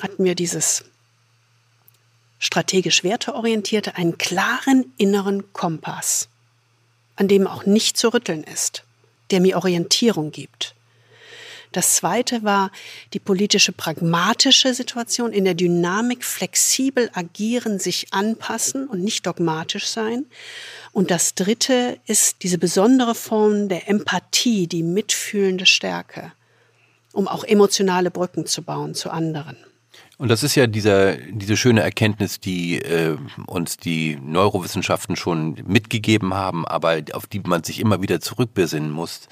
[0.00, 0.84] hatten wir dieses
[2.38, 6.28] strategisch werteorientierte, einen klaren inneren Kompass,
[7.16, 8.84] an dem auch nicht zu rütteln ist,
[9.30, 10.74] der mir Orientierung gibt.
[11.72, 12.72] Das zweite war
[13.12, 20.24] die politische pragmatische Situation, in der Dynamik flexibel agieren, sich anpassen und nicht dogmatisch sein.
[20.92, 26.32] Und das dritte ist diese besondere Form der Empathie, die mitfühlende Stärke
[27.12, 29.56] um auch emotionale Brücken zu bauen zu anderen.
[30.20, 36.34] Und das ist ja dieser, diese schöne Erkenntnis, die äh, uns die Neurowissenschaften schon mitgegeben
[36.34, 39.28] haben, aber auf die man sich immer wieder zurückbesinnen muss.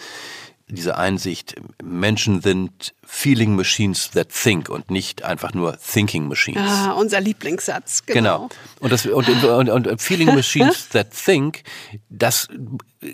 [0.66, 6.62] Diese Einsicht, Menschen sind Feeling Machines that think und nicht einfach nur Thinking Machines.
[6.62, 8.48] Ah, unser Lieblingssatz, genau.
[8.48, 8.48] genau.
[8.80, 11.64] Und, das, und, und, und, und Feeling Machines that think,
[12.08, 12.48] das,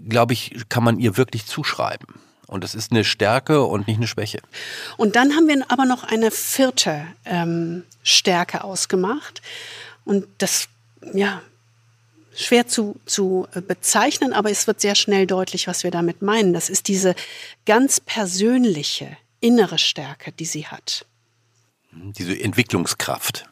[0.08, 2.06] glaube ich, kann man ihr wirklich zuschreiben.
[2.46, 4.40] Und das ist eine Stärke und nicht eine Schwäche.
[4.96, 9.40] Und dann haben wir aber noch eine vierte ähm, Stärke ausgemacht.
[10.04, 10.68] Und das,
[11.14, 11.40] ja,
[12.34, 16.52] schwer zu, zu äh, bezeichnen, aber es wird sehr schnell deutlich, was wir damit meinen.
[16.52, 17.14] Das ist diese
[17.64, 21.06] ganz persönliche innere Stärke, die sie hat.
[21.92, 23.48] Diese Entwicklungskraft.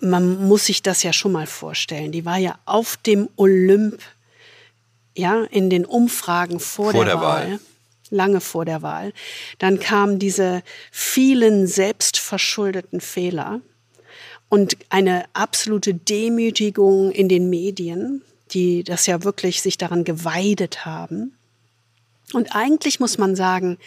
[0.00, 2.12] Man muss sich das ja schon mal vorstellen.
[2.12, 4.00] Die war ja auf dem Olymp,
[5.16, 7.50] ja, in den Umfragen vor, vor der, der Wahl.
[7.52, 7.60] Wahl
[8.10, 9.12] lange vor der Wahl.
[9.58, 13.60] Dann kamen diese vielen selbstverschuldeten Fehler
[14.48, 21.36] und eine absolute Demütigung in den Medien, die das ja wirklich sich daran geweidet haben.
[22.32, 23.78] Und eigentlich muss man sagen,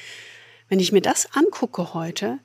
[0.69, 2.39] wenn ich mir das angucke heute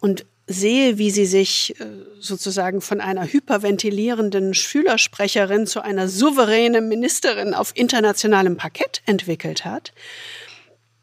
[0.00, 1.84] und sehe, wie sie sich äh,
[2.18, 9.92] sozusagen von einer hyperventilierenden Schülersprecherin zu einer souveränen Ministerin auf internationalem Parkett entwickelt hat,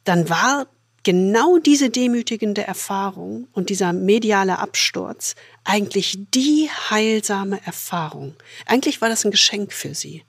[0.06, 0.68] dann war
[1.04, 8.36] genau diese demütigende Erfahrung und dieser mediale Absturz eigentlich die heilsame Erfahrung.
[8.66, 10.24] Eigentlich war das ein Geschenk für sie,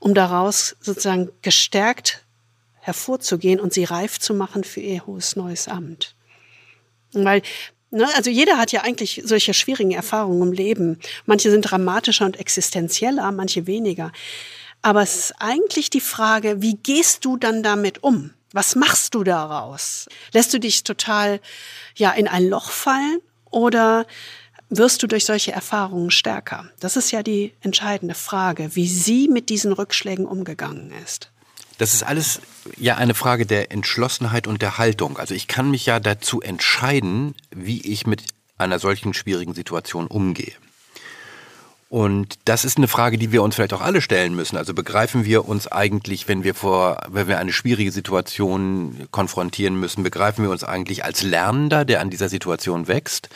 [0.00, 2.24] um daraus sozusagen gestärkt
[2.80, 6.16] hervorzugehen und sie reif zu machen für ihr hohes neues Amt.
[7.12, 7.42] Weil
[7.92, 11.00] Ne, also jeder hat ja eigentlich solche schwierigen Erfahrungen im Leben.
[11.26, 14.12] Manche sind dramatischer und existenzieller, manche weniger.
[14.80, 18.30] Aber es ist eigentlich die Frage, wie gehst du dann damit um?
[18.52, 20.08] Was machst du daraus?
[20.32, 21.40] Lässt du dich total
[21.94, 23.20] ja in ein Loch fallen
[23.50, 24.06] oder
[24.68, 26.68] wirst du durch solche Erfahrungen stärker?
[26.80, 31.30] Das ist ja die entscheidende Frage, wie sie mit diesen Rückschlägen umgegangen ist.
[31.78, 32.40] Das ist alles
[32.76, 35.16] ja eine Frage der Entschlossenheit und der Haltung.
[35.16, 38.22] Also ich kann mich ja dazu entscheiden, wie ich mit
[38.58, 40.52] einer solchen schwierigen Situation umgehe.
[41.90, 44.56] Und das ist eine Frage, die wir uns vielleicht auch alle stellen müssen.
[44.56, 50.04] Also begreifen wir uns eigentlich, wenn wir vor, wenn wir eine schwierige Situation konfrontieren müssen,
[50.04, 53.28] begreifen wir uns eigentlich als Lernender, der an dieser Situation wächst?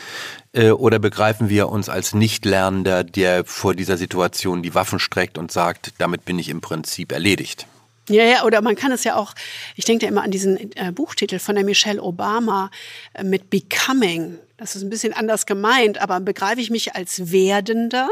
[0.53, 5.51] Äh, oder begreifen wir uns als Nicht-Lernender, der vor dieser Situation die Waffen streckt und
[5.51, 7.67] sagt, damit bin ich im Prinzip erledigt?
[8.09, 9.35] Ja, ja, oder man kann es ja auch,
[9.75, 12.71] ich denke immer an diesen äh, Buchtitel von der Michelle Obama
[13.15, 14.39] äh, mit Becoming.
[14.59, 18.09] Das ist ein bisschen anders gemeint, aber begreife ich mich als Werdender?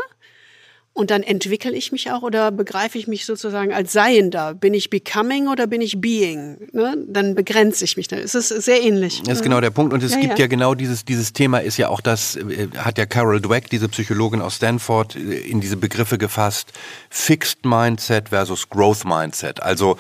[0.95, 4.53] Und dann entwickle ich mich auch oder begreife ich mich sozusagen als Seiender?
[4.53, 6.69] Bin ich becoming oder bin ich being?
[6.73, 6.97] Ne?
[7.09, 8.13] Dann begrenze ich mich.
[8.13, 9.23] Es ist sehr ähnlich.
[9.23, 9.95] Das ist genau der Punkt.
[9.95, 10.45] Und es ja, gibt ja.
[10.45, 10.47] ja.
[10.49, 14.43] genau dieses, dieses Thema ist ja auch das, äh, hat ja Carol Dweck, diese Psychologin
[14.43, 16.73] aus Stanford, äh, in diese Begriffe gefasst.
[17.09, 19.63] Fixed Mindset versus Growth Mindset.
[19.63, 19.97] Also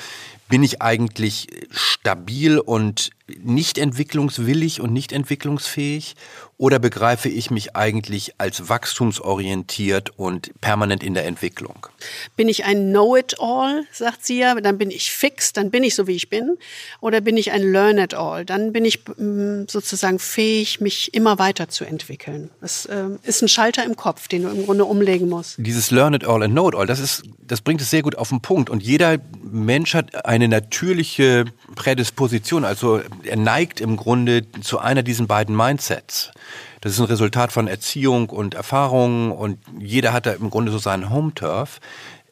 [0.50, 6.16] bin ich eigentlich stabil und nicht entwicklungswillig und nicht entwicklungsfähig
[6.62, 11.88] oder begreife ich mich eigentlich als wachstumsorientiert und permanent in der Entwicklung?
[12.36, 16.06] Bin ich ein Know-it-all, sagt sie ja, dann bin ich fix, dann bin ich so,
[16.06, 16.56] wie ich bin.
[17.00, 22.50] Oder bin ich ein Learn-it-all, dann bin ich mm, sozusagen fähig, mich immer weiterzuentwickeln.
[22.60, 25.56] Das äh, ist ein Schalter im Kopf, den du im Grunde umlegen musst.
[25.58, 28.70] Dieses Learn-it-all and Know-it-all, das, das bringt es sehr gut auf den Punkt.
[28.70, 35.26] Und jeder Mensch hat eine natürliche Prädisposition, also er neigt im Grunde zu einer diesen
[35.26, 36.30] beiden Mindsets.
[36.80, 40.78] Das ist ein Resultat von Erziehung und Erfahrung und jeder hat da im Grunde so
[40.78, 41.80] seinen Home-Turf.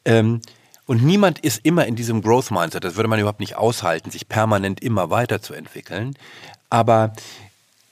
[0.05, 0.41] Ähm,
[0.86, 2.82] und niemand ist immer in diesem Growth Mindset.
[2.82, 6.16] Das würde man überhaupt nicht aushalten, sich permanent immer weiterzuentwickeln.
[6.68, 7.12] Aber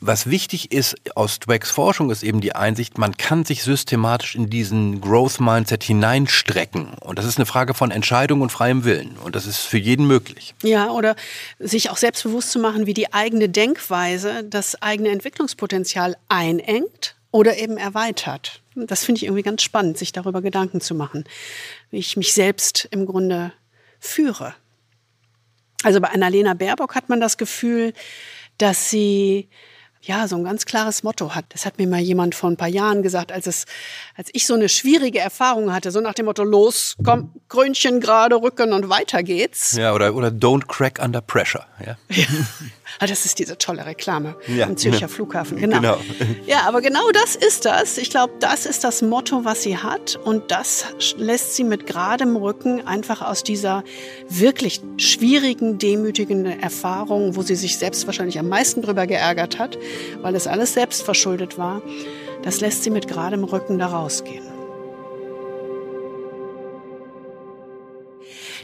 [0.01, 4.49] was wichtig ist aus Dwecks Forschung ist eben die Einsicht, man kann sich systematisch in
[4.49, 6.95] diesen Growth Mindset hineinstrecken.
[7.01, 9.17] Und das ist eine Frage von Entscheidung und freiem Willen.
[9.19, 10.55] Und das ist für jeden möglich.
[10.63, 11.17] Ja, oder
[11.59, 17.77] sich auch selbstbewusst zu machen, wie die eigene Denkweise das eigene Entwicklungspotenzial einengt oder eben
[17.77, 18.63] erweitert.
[18.77, 21.25] Das finde ich irgendwie ganz spannend, sich darüber Gedanken zu machen,
[21.91, 23.53] wie ich mich selbst im Grunde
[23.99, 24.55] führe.
[25.83, 27.93] Also bei Annalena Baerbock hat man das Gefühl,
[28.59, 29.49] dass sie
[30.03, 31.45] ja, so ein ganz klares Motto hat.
[31.51, 33.67] Das hat mir mal jemand vor ein paar Jahren gesagt, als es,
[34.17, 38.37] als ich so eine schwierige Erfahrung hatte, so nach dem Motto, los, komm, Krönchen gerade
[38.37, 39.73] rücken und weiter geht's.
[39.73, 41.97] Ja, oder, oder don't crack under pressure, ja.
[42.09, 42.25] ja.
[42.99, 45.09] Ah, das ist diese tolle Reklame ja, am Zürcher ja.
[45.09, 45.59] Flughafen.
[45.59, 45.77] Genau.
[45.77, 45.99] genau.
[46.47, 47.99] Ja, aber genau das ist das.
[47.99, 50.17] Ich glaube, das ist das Motto, was sie hat.
[50.17, 50.87] Und das
[51.17, 53.85] lässt sie mit geradem Rücken einfach aus dieser
[54.29, 59.79] wirklich schwierigen, demütigenden Erfahrung, wo sie sich selbst wahrscheinlich am meisten drüber geärgert hat,
[60.23, 61.83] weil es alles selbst verschuldet war,
[62.43, 64.47] das lässt sie mit geradem Rücken da rausgehen.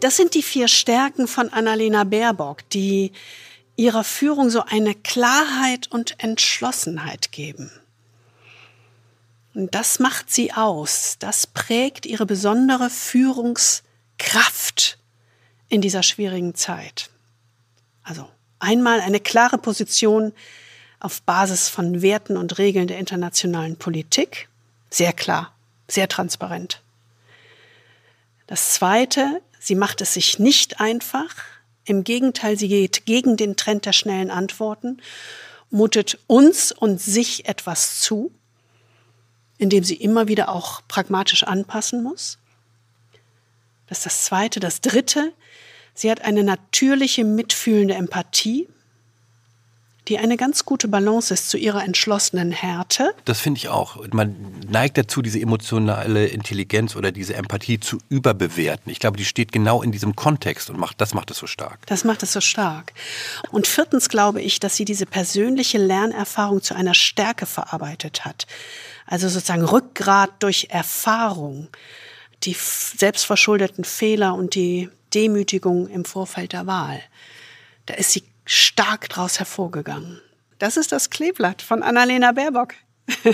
[0.01, 3.13] Das sind die vier Stärken von Annalena Baerbock, die
[3.77, 7.71] ihrer Führung so eine Klarheit und Entschlossenheit geben.
[9.55, 14.99] Und das macht sie aus, das prägt ihre besondere Führungskraft
[15.69, 17.11] in dieser schwierigen Zeit.
[18.03, 20.33] Also einmal eine klare Position
[21.01, 24.49] auf Basis von Werten und Regeln der internationalen Politik,
[24.91, 25.53] sehr klar,
[25.87, 26.83] sehr transparent.
[28.47, 31.35] Das Zweite, sie macht es sich nicht einfach.
[31.85, 35.01] Im Gegenteil, sie geht gegen den Trend der schnellen Antworten,
[35.71, 38.33] mutet uns und sich etwas zu,
[39.59, 42.39] indem sie immer wieder auch pragmatisch anpassen muss.
[43.87, 44.61] Das ist das Zweite.
[44.61, 45.33] Das Dritte,
[45.95, 48.69] sie hat eine natürliche, mitfühlende Empathie
[50.09, 53.15] die eine ganz gute Balance ist zu ihrer entschlossenen Härte.
[53.25, 54.07] Das finde ich auch.
[54.13, 54.37] Man
[54.69, 58.93] neigt dazu, diese emotionale Intelligenz oder diese Empathie zu überbewerten.
[58.93, 61.87] Ich glaube, die steht genau in diesem Kontext und macht, das macht es so stark.
[61.87, 62.93] Das macht es so stark.
[63.51, 68.47] Und viertens glaube ich, dass sie diese persönliche Lernerfahrung zu einer Stärke verarbeitet hat.
[69.07, 71.69] Also sozusagen Rückgrat durch Erfahrung,
[72.43, 77.01] die selbstverschuldeten Fehler und die Demütigung im Vorfeld der Wahl.
[77.87, 80.21] Da ist sie stark daraus hervorgegangen.
[80.59, 82.75] Das ist das Kleeblatt von Annalena Baerbock.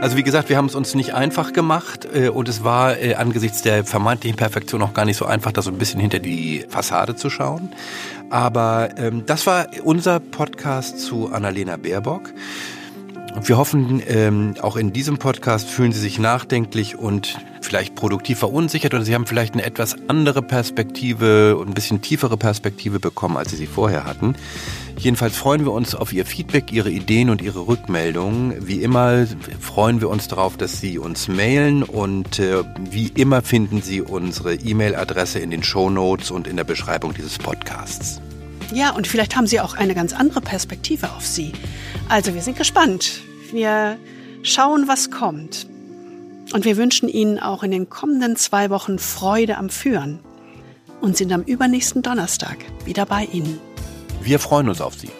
[0.00, 3.16] Also wie gesagt, wir haben es uns nicht einfach gemacht äh, und es war äh,
[3.16, 6.64] angesichts der vermeintlichen Perfektion auch gar nicht so einfach, da so ein bisschen hinter die
[6.68, 7.74] Fassade zu schauen.
[8.30, 12.32] Aber ähm, das war unser Podcast zu Annalena Baerbock.
[13.42, 18.92] Wir hoffen, ähm, auch in diesem Podcast fühlen Sie sich nachdenklich und vielleicht produktiv verunsichert
[18.92, 23.50] oder Sie haben vielleicht eine etwas andere Perspektive und ein bisschen tiefere Perspektive bekommen, als
[23.50, 24.34] Sie sie vorher hatten.
[24.98, 28.66] Jedenfalls freuen wir uns auf Ihr Feedback, Ihre Ideen und Ihre Rückmeldungen.
[28.66, 29.26] Wie immer
[29.60, 34.54] freuen wir uns darauf, dass Sie uns mailen und äh, wie immer finden Sie unsere
[34.54, 38.20] E-Mail-Adresse in den Show Notes und in der Beschreibung dieses Podcasts.
[38.72, 41.52] Ja, und vielleicht haben Sie auch eine ganz andere Perspektive auf Sie.
[42.08, 43.20] Also wir sind gespannt.
[43.52, 43.98] Wir
[44.42, 45.66] schauen, was kommt.
[46.52, 50.20] Und wir wünschen Ihnen auch in den kommenden zwei Wochen Freude am Führen
[51.00, 53.58] und sind am übernächsten Donnerstag wieder bei Ihnen.
[54.22, 55.10] Wir freuen uns auf Sie.